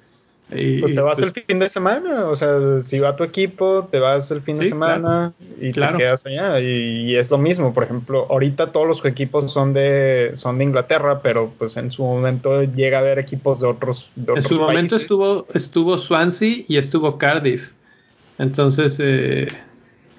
[0.51, 3.88] Y, pues te vas pues el fin de semana, o sea, si va tu equipo,
[3.91, 6.59] te vas el fin de semana y te quedas allá.
[6.59, 11.22] Y, es lo mismo, por ejemplo, ahorita todos los equipos son de son de Inglaterra,
[11.22, 14.97] pero pues en su momento llega a haber equipos de otros, de En su momento
[14.97, 17.72] estuvo estuvo Swansea y estuvo Cardiff.
[18.38, 19.47] Entonces, eh,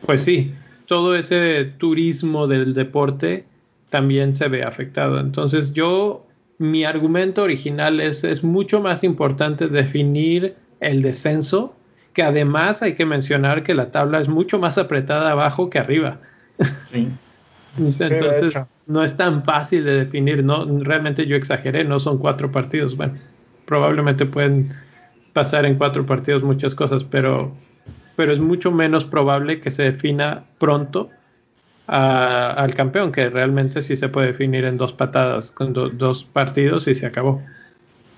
[0.04, 0.54] pues sí,
[0.86, 3.44] todo ese turismo del deporte
[3.90, 5.20] también se ve afectado.
[5.20, 6.25] Entonces yo,
[6.58, 11.74] mi argumento original es, es mucho más importante definir el descenso
[12.12, 16.18] que además hay que mencionar que la tabla es mucho más apretada abajo que arriba.
[17.78, 18.54] Entonces
[18.86, 23.18] no es tan fácil de definir, no realmente yo exageré, no son cuatro partidos, bueno,
[23.66, 24.72] probablemente pueden
[25.34, 27.52] pasar en cuatro partidos muchas cosas, pero
[28.16, 31.10] pero es mucho menos probable que se defina pronto
[31.86, 36.94] al campeón, que realmente sí se puede definir en dos patadas, con dos partidos y
[36.94, 37.42] se acabó.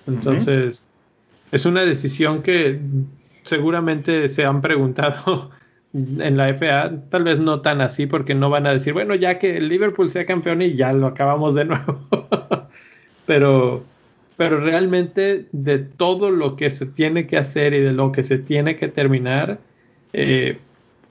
[0.07, 0.89] Entonces,
[1.53, 2.81] es una decisión que
[3.45, 5.51] seguramente se han preguntado
[5.93, 9.39] en la FA, tal vez no tan así porque no van a decir, bueno, ya
[9.39, 12.01] que el Liverpool sea campeón y ya lo acabamos de nuevo.
[13.27, 13.85] pero,
[14.37, 18.39] pero realmente de todo lo que se tiene que hacer y de lo que se
[18.39, 19.59] tiene que terminar,
[20.13, 20.59] eh,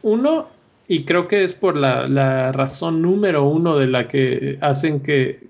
[0.01, 0.47] uno,
[0.87, 5.47] y creo que es por la, razón número uno de la que hacen que,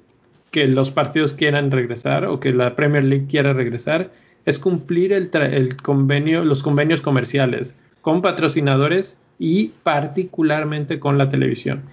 [0.52, 4.12] que, los partidos quieran regresar o que la Premier League quiera regresar,
[4.46, 11.84] es cumplir el, el convenio, los convenios comerciales con patrocinadores y particularmente con la televisión.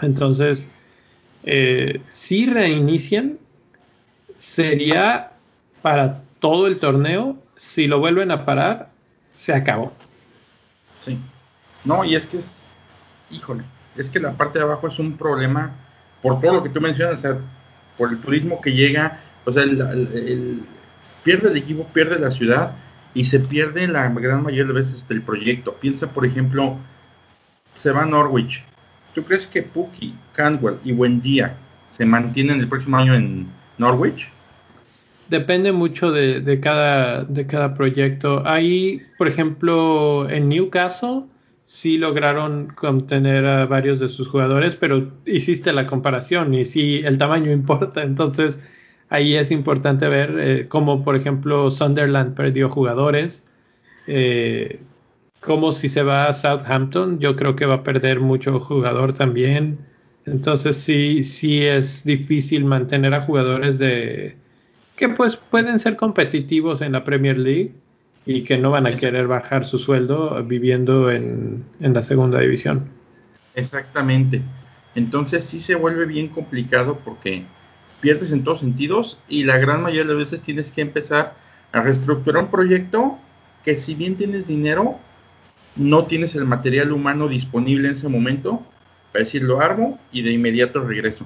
[0.00, 0.66] Entonces,
[1.44, 3.38] eh, si reinician,
[4.36, 5.32] sería
[5.82, 7.36] para todo el torneo.
[7.56, 8.90] Si lo vuelven a parar,
[9.34, 9.92] se acabó.
[11.04, 11.18] Sí.
[11.88, 12.62] No, y es que es,
[13.30, 13.64] híjole,
[13.96, 15.72] es que la parte de abajo es un problema
[16.22, 17.22] por todo lo que tú mencionas,
[17.96, 20.62] por el turismo que llega, o sea, el
[21.28, 22.72] pierde el equipo, pierde la ciudad
[23.14, 25.74] y se pierde la gran mayoría de veces el proyecto.
[25.74, 26.76] Piensa, por ejemplo,
[27.74, 28.62] se va a Norwich.
[29.14, 31.56] ¿Tú crees que Puki, Cantwell y Buendía
[31.90, 33.48] se mantienen el próximo año en
[33.78, 34.28] Norwich?
[35.28, 38.42] Depende mucho de, cada, de cada proyecto.
[38.46, 41.24] Ahí, por ejemplo, en Newcastle
[41.68, 47.18] sí lograron contener a varios de sus jugadores, pero hiciste la comparación y sí, el
[47.18, 48.02] tamaño importa.
[48.02, 48.64] Entonces,
[49.10, 53.44] ahí es importante ver eh, cómo, por ejemplo, Sunderland perdió jugadores.
[54.06, 54.80] Eh,
[55.40, 59.78] como si se va a Southampton, yo creo que va a perder mucho jugador también.
[60.24, 64.36] Entonces sí, sí es difícil mantener a jugadores de
[64.96, 67.74] que pues pueden ser competitivos en la Premier League
[68.28, 72.90] y que no van a querer bajar su sueldo viviendo en, en la segunda división.
[73.54, 74.42] Exactamente.
[74.94, 77.44] Entonces sí se vuelve bien complicado porque
[78.02, 81.36] pierdes en todos sentidos y la gran mayoría de veces tienes que empezar
[81.72, 83.16] a reestructurar un proyecto
[83.64, 84.98] que si bien tienes dinero,
[85.74, 88.62] no tienes el material humano disponible en ese momento
[89.10, 91.24] para decir lo armo y de inmediato regreso.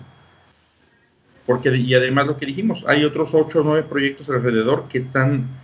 [1.47, 5.61] Porque, y además lo que dijimos, hay otros 8 o 9 proyectos alrededor que están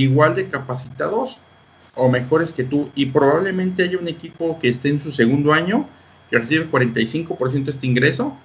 [0.00, 1.38] igual de capacitados
[1.94, 5.88] o mejores que tú y probablemente haya un equipo que esté en su segundo año
[6.30, 8.36] que recibe 45% de este ingreso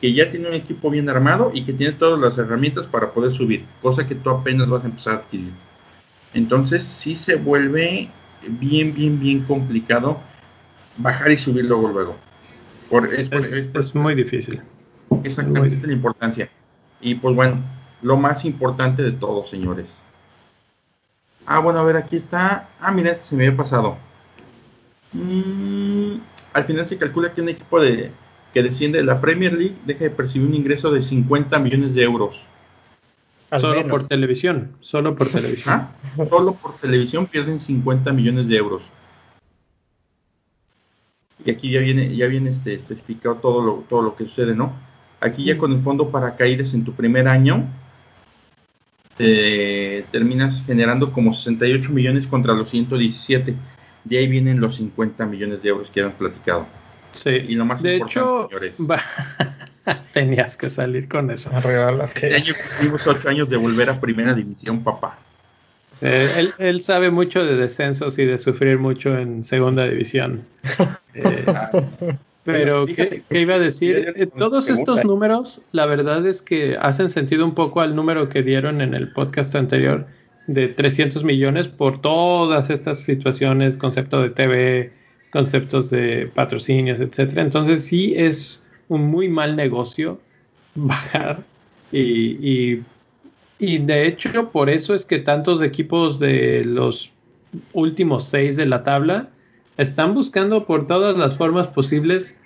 [0.00, 3.32] que ya tiene un equipo bien armado y que tiene todas las herramientas para poder
[3.32, 5.52] subir, cosa que tú apenas vas a empezar a adquirir.
[6.34, 8.10] Entonces sí se vuelve
[8.48, 10.18] bien, bien, bien complicado
[10.96, 12.16] bajar y subir luego, luego.
[12.90, 14.60] Por, es, muy difícil.
[15.24, 16.50] Exactamente, es la importancia.
[17.00, 17.62] Y pues bueno,
[18.02, 19.86] lo más importante de todo, señores.
[21.46, 22.68] Ah, bueno, a ver, aquí está.
[22.80, 23.96] Ah, mira, este se me había pasado.
[25.12, 26.16] Mm,
[26.52, 28.12] al final se calcula que un equipo de
[28.52, 32.02] que desciende de la Premier League deja de percibir un ingreso de 50 millones de
[32.02, 32.42] euros.
[33.58, 35.74] solo por televisión, solo por televisión.
[35.74, 35.92] ¿Ah?
[36.28, 38.82] Solo por televisión pierden 50 millones de euros.
[41.44, 44.72] Y aquí ya viene, ya viene este, especificado todo lo, todo lo que sucede, ¿no?
[45.20, 47.66] Aquí ya con el fondo para caídas en tu primer año,
[49.16, 53.54] terminas generando como 68 millones contra los 117.
[54.04, 56.66] De ahí vienen los 50 millones de euros que habían platicado.
[57.12, 58.48] Sí, y lo más de hecho,
[60.12, 61.50] tenías que salir con eso.
[62.14, 65.18] Este año cumplimos ocho años de volver a primera división, papá.
[66.00, 70.44] Eh, él, sabe mucho de descensos y de sufrir mucho en segunda división.
[71.14, 71.44] Eh,
[72.44, 74.14] pero, ¿qué, iba a decir?
[74.16, 78.42] Eh, todos estos números, la verdad es que hacen sentido un poco al número que
[78.42, 80.06] dieron en el podcast anterior
[80.48, 84.92] de 300 millones por todas estas situaciones, concepto de TV,
[85.30, 87.42] conceptos de patrocinios, etcétera.
[87.42, 90.20] Entonces sí es un muy mal negocio
[90.74, 91.42] bajar
[91.92, 92.80] y,
[93.58, 97.12] y, de hecho por eso es que tantos equipos de los
[97.74, 99.28] últimos seis de la tabla
[99.82, 102.36] están buscando por todas las formas posibles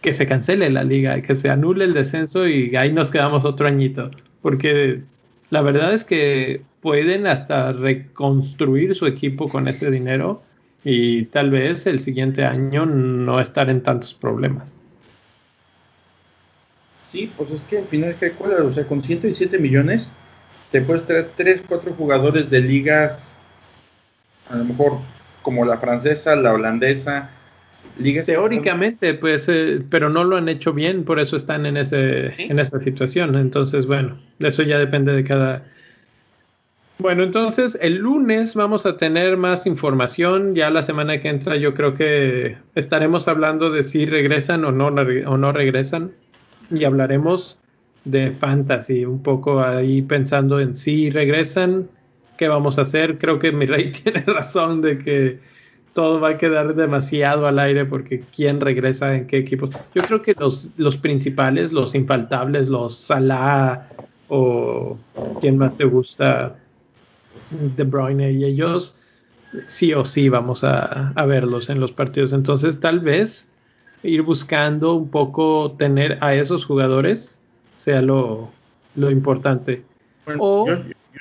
[0.00, 3.68] que se cancele la liga, que se anule el descenso y ahí nos quedamos otro
[3.68, 4.10] añito,
[4.42, 5.02] porque
[5.50, 10.42] la verdad es que pueden hasta reconstruir su equipo con ese dinero
[10.84, 14.76] y tal vez el siguiente año no estar en tantos problemas.
[17.12, 20.08] Sí, pues es que al final que o sea, con 117 millones
[20.72, 23.18] te puedes traer 3, 4 jugadores de ligas
[24.48, 24.98] A lo mejor
[25.42, 27.30] como la francesa, la holandesa,
[27.98, 32.34] ligas teóricamente, pues, eh, pero no lo han hecho bien, por eso están en ese
[32.38, 33.36] en esa situación.
[33.36, 35.64] Entonces, bueno, eso ya depende de cada.
[36.98, 40.54] Bueno, entonces el lunes vamos a tener más información.
[40.54, 44.86] Ya la semana que entra, yo creo que estaremos hablando de si regresan o no
[44.86, 46.12] o no regresan
[46.70, 47.58] y hablaremos
[48.04, 51.88] de fantasy un poco ahí pensando en si regresan
[52.42, 53.18] qué vamos a hacer.
[53.18, 55.38] Creo que mi rey tiene razón de que
[55.94, 59.68] todo va a quedar demasiado al aire porque quién regresa en qué equipo.
[59.94, 63.88] Yo creo que los, los principales, los infaltables, los Salah
[64.28, 64.98] o
[65.40, 66.56] quién más te gusta,
[67.76, 68.96] De Bruyne y ellos,
[69.68, 72.32] sí o sí vamos a, a verlos en los partidos.
[72.32, 73.48] Entonces tal vez
[74.02, 77.40] ir buscando un poco tener a esos jugadores
[77.76, 78.50] sea lo,
[78.96, 79.84] lo importante.
[80.38, 80.66] o,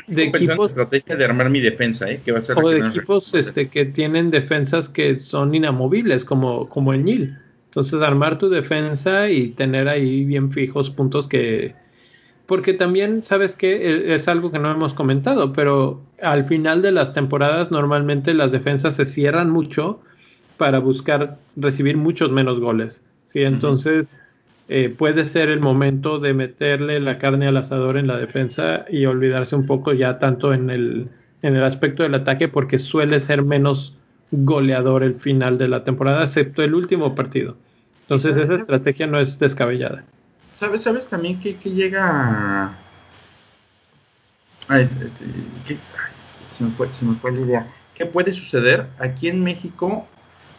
[0.08, 2.22] de equipos estrategia de armar mi defensa, ¿eh?
[2.24, 6.70] que va a ser o de equipos este, que tienen defensas que son inamovibles, como,
[6.70, 7.38] como el Nil.
[7.66, 11.74] Entonces, armar tu defensa y tener ahí bien fijos puntos que.
[12.46, 17.14] Porque también, ¿sabes que Es algo que no hemos comentado, pero al final de las
[17.14, 20.02] temporadas, normalmente las defensas se cierran mucho
[20.58, 23.02] para buscar recibir muchos menos goles.
[23.26, 23.44] ¿sí?
[23.44, 24.10] Entonces,
[24.73, 29.06] eh, puede ser el momento de meterle la carne al asador en la defensa y
[29.06, 31.10] olvidarse un poco ya tanto en el,
[31.41, 33.98] en el aspecto del ataque porque suele ser menos
[34.31, 37.57] goleador el final de la temporada, excepto el último partido.
[38.03, 40.06] Entonces esa estrategia no es descabellada.
[40.57, 42.72] ¿Sabes, sabes también que, que llega...
[44.69, 44.88] Ay,
[46.57, 47.68] se, me fue, se me fue la idea.
[47.93, 48.85] ¿Qué puede suceder?
[48.99, 50.07] Aquí en México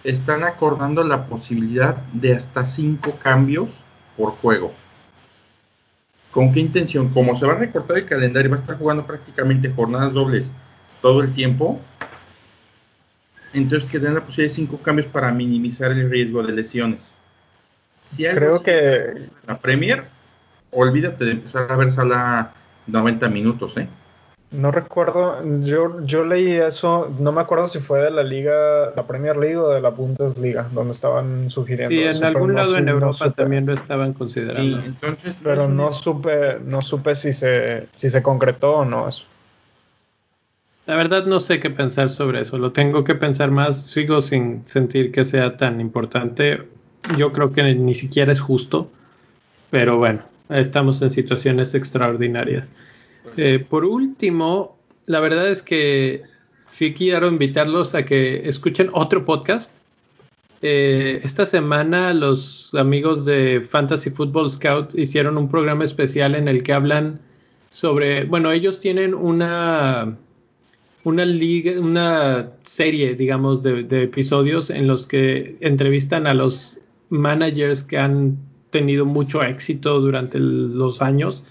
[0.04, 3.70] están acordando la posibilidad de hasta cinco cambios
[4.16, 4.72] por juego.
[6.30, 7.10] ¿Con qué intención?
[7.10, 10.46] Como se va a recortar el calendario, va a estar jugando prácticamente jornadas dobles
[11.02, 11.80] todo el tiempo,
[13.52, 17.00] entonces que den la posibilidad de cinco cambios para minimizar el riesgo de lesiones.
[18.16, 20.04] Si Creo que la Premier,
[20.70, 22.52] olvídate de empezar a ver sala
[22.86, 23.88] 90 minutos, ¿eh?
[24.52, 29.06] No recuerdo, yo, yo leí eso, no me acuerdo si fue de la liga, la
[29.06, 31.96] Premier League o de la Bundesliga, donde estaban sugiriendo.
[31.96, 34.78] Sí, en algún lado en Europa también lo estaban considerando.
[34.80, 39.24] entonces, pero no supe, no supe si se, si se concretó o no eso.
[40.84, 44.62] La verdad no sé qué pensar sobre eso, lo tengo que pensar más, sigo sin
[44.66, 46.68] sentir que sea tan importante.
[47.16, 48.90] Yo creo que ni siquiera es justo,
[49.70, 50.20] pero bueno,
[50.50, 52.70] estamos en situaciones extraordinarias.
[53.36, 54.76] Eh, por último,
[55.06, 56.22] la verdad es que
[56.70, 59.72] sí quiero invitarlos a que escuchen otro podcast.
[60.62, 66.62] Eh, esta semana los amigos de Fantasy Football Scout hicieron un programa especial en el
[66.62, 67.20] que hablan
[67.70, 70.16] sobre, bueno, ellos tienen una
[71.04, 76.78] una liga, una serie, digamos, de, de, episodios en los que entrevistan a los
[77.08, 78.36] managers que han
[78.70, 81.42] tenido mucho éxito durante los años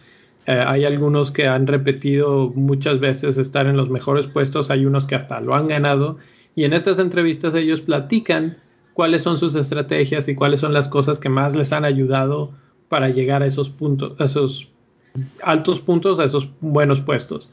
[0.48, 5.06] eh, hay algunos que han repetido muchas veces estar en los mejores puestos, hay unos
[5.06, 6.18] que hasta lo han ganado
[6.56, 8.58] y en estas entrevistas ellos platican
[8.94, 12.52] cuáles son sus estrategias y cuáles son las cosas que más les han ayudado
[12.90, 14.70] para llegar a esos puntos, a esos
[15.44, 17.52] altos puntos, a esos buenos puestos.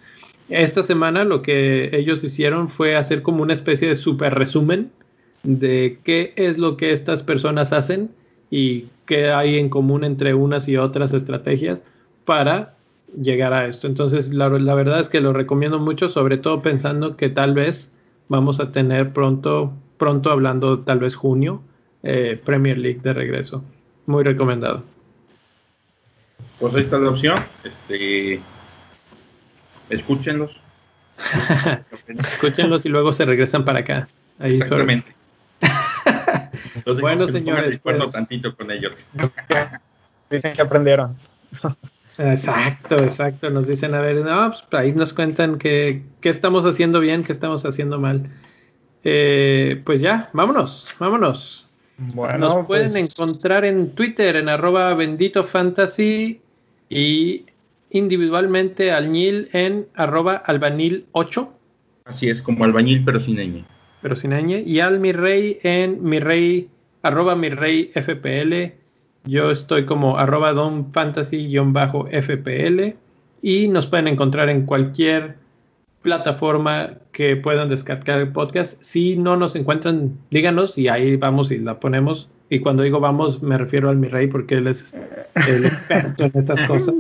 [0.49, 4.91] Esta semana lo que ellos hicieron fue hacer como una especie de super resumen
[5.43, 8.11] de qué es lo que estas personas hacen
[8.51, 11.83] y qué hay en común entre unas y otras estrategias
[12.25, 12.78] para
[13.17, 13.87] llegar a esto.
[13.87, 17.93] Entonces, la, verdad es que lo recomiendo mucho, sobre todo pensando que tal vez
[18.29, 21.63] vamos a tener pronto, pronto hablando tal vez junio,
[22.03, 23.65] eh, Premier League de regreso.
[24.07, 24.83] Muy recomendado.
[26.61, 27.39] Pues ahí está la opción.
[27.65, 28.41] Este,
[29.91, 30.57] escúchenlos.
[32.33, 34.09] escúchenlos y luego se regresan para acá.
[34.41, 35.15] Exactamente.
[37.01, 37.79] bueno, señores.
[37.79, 38.13] Pues...
[38.13, 38.93] tantito con ellos.
[40.31, 41.17] Dicen que aprendieron.
[42.19, 43.49] Exacto, exacto.
[43.49, 47.33] Nos dicen, a ver, no, pues ahí nos cuentan que, qué estamos haciendo bien, qué
[47.33, 48.29] estamos haciendo mal.
[49.05, 51.69] Eh, pues ya, vámonos, vámonos.
[51.97, 56.41] Bueno, nos pueden pues encontrar en Twitter en arroba bendito fantasy
[56.89, 57.47] y
[57.91, 61.53] individualmente al Nil en arroba albanil 8.
[62.05, 63.65] Así es, como albañil pero sin ñ.
[64.03, 64.63] Pero sin ñ.
[64.65, 66.69] Y al mi rey en mi rey
[67.03, 68.73] arroba mi rey fpl
[69.25, 72.97] yo estoy como arroba donfantasy-fpl
[73.43, 75.37] y nos pueden encontrar en cualquier
[76.03, 78.83] plataforma que puedan descargar el podcast.
[78.83, 82.29] Si no nos encuentran, díganos y ahí vamos y la ponemos.
[82.51, 84.95] Y cuando digo vamos, me refiero al mi rey porque él es
[85.47, 86.95] el experto en estas cosas.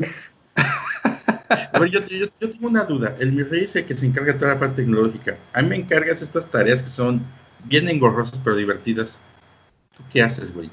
[1.72, 3.16] A ver, yo, yo, tengo una duda.
[3.18, 5.38] El mi rey dice que se encarga de toda la parte tecnológica.
[5.52, 7.22] A mí me encargas estas tareas que son
[7.64, 9.18] bien engorrosas pero divertidas.
[9.96, 10.68] ¿Tú qué haces, güey?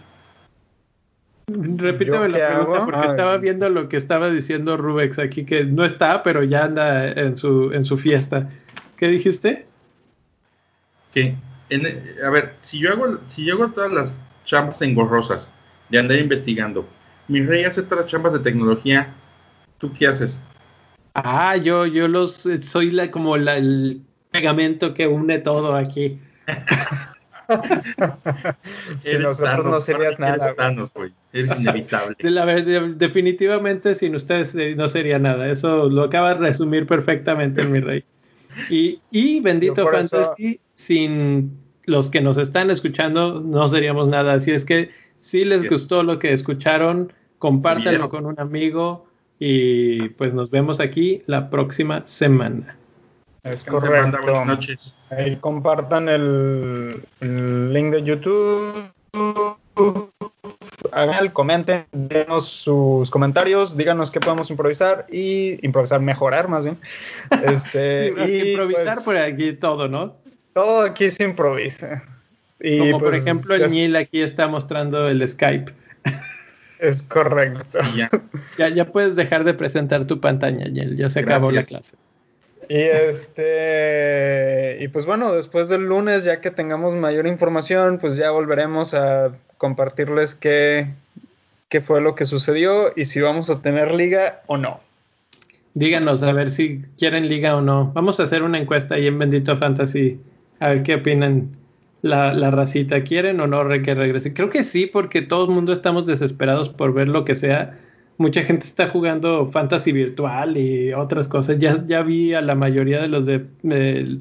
[1.48, 6.24] Repíteme la pregunta porque estaba viendo lo que estaba diciendo Rubex aquí, que no está,
[6.24, 8.50] pero ya anda en su, en su fiesta.
[8.98, 9.68] ¿Qué dijiste?
[11.14, 11.36] Que,
[12.24, 15.52] a ver, si yo hago, si yo hago todas las chambas engorrosas
[15.90, 16.88] de andar investigando,
[17.28, 19.14] mi rey hace todas las chambas de tecnología,
[19.78, 20.42] ¿tú qué haces?
[21.14, 24.02] Ah, yo, yo los, soy la, como la, el
[24.32, 26.20] pegamento que une todo aquí.
[29.04, 30.56] si nosotros no serías nada.
[31.34, 32.16] Eres inevitable.
[32.98, 35.50] definitivamente sin ustedes eh, no sería nada.
[35.50, 38.04] Eso lo acaba de resumir perfectamente mi rey.
[38.70, 44.34] Y, y bendito Fantasy, sin los que nos están escuchando no seríamos nada.
[44.34, 44.90] Así es que
[45.20, 49.08] si les gustó lo que escucharon, compártanlo con un amigo
[49.40, 52.78] y pues nos vemos aquí la próxima semana.
[53.46, 54.18] Es correcto.
[54.24, 54.96] Buenas noches.
[55.12, 58.90] Ahí compartan el, link de YouTube.
[60.92, 66.78] Hagan, comenten, denos sus comentarios, díganos qué podemos improvisar y improvisar, mejorar más bien.
[67.44, 70.16] Este, y improvisar pues, por aquí todo, ¿no?
[70.54, 72.04] Todo aquí se improvisa.
[72.60, 75.72] Y Como por pues, ejemplo el Nil aquí está mostrando el Skype.
[76.80, 77.80] Es correcto.
[77.96, 78.10] Ya.
[78.70, 78.86] ya.
[78.86, 80.98] puedes dejar de presentar tu pantalla, Niel.
[80.98, 81.96] Ya se acabó la clase.
[82.70, 88.32] Y este, y pues bueno, después del lunes, ya que tengamos mayor información, pues ya
[88.32, 90.88] volveremos a compartirles qué,
[91.70, 94.80] qué fue lo que sucedió y si vamos a tener liga o no.
[95.74, 97.92] Díganos a ver si quieren liga o no.
[97.94, 100.20] Vamos a hacer una encuesta ahí en Bendito Fantasy,
[100.60, 101.50] a ver qué opinan
[102.02, 103.04] la, la racita.
[103.04, 104.34] ¿Quieren o no que regrese?
[104.34, 107.78] Creo que sí, porque todo el mundo estamos desesperados por ver lo que sea
[108.18, 111.60] mucha gente está jugando fantasy virtual y otras cosas.
[111.60, 113.40] Ya, ya vi a la mayoría de los de,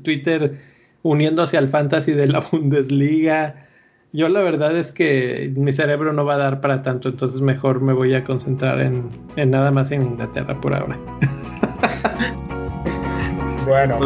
[0.02, 0.58] Twitter
[1.02, 3.66] uniéndose al fantasy de la Bundesliga.
[4.12, 7.80] Yo la verdad es que mi cerebro no va a dar para tanto, entonces mejor
[7.80, 9.08] me voy a concentrar en,
[9.50, 10.96] nada más en Inglaterra por ahora.
[13.66, 13.98] bueno.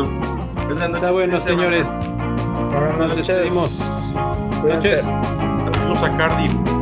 [0.66, 1.89] Pues, está bueno, señores.
[2.70, 2.98] Buenas noches.
[2.98, 3.70] Nos despedimos.
[5.73, 6.78] Saludos a Cardiff.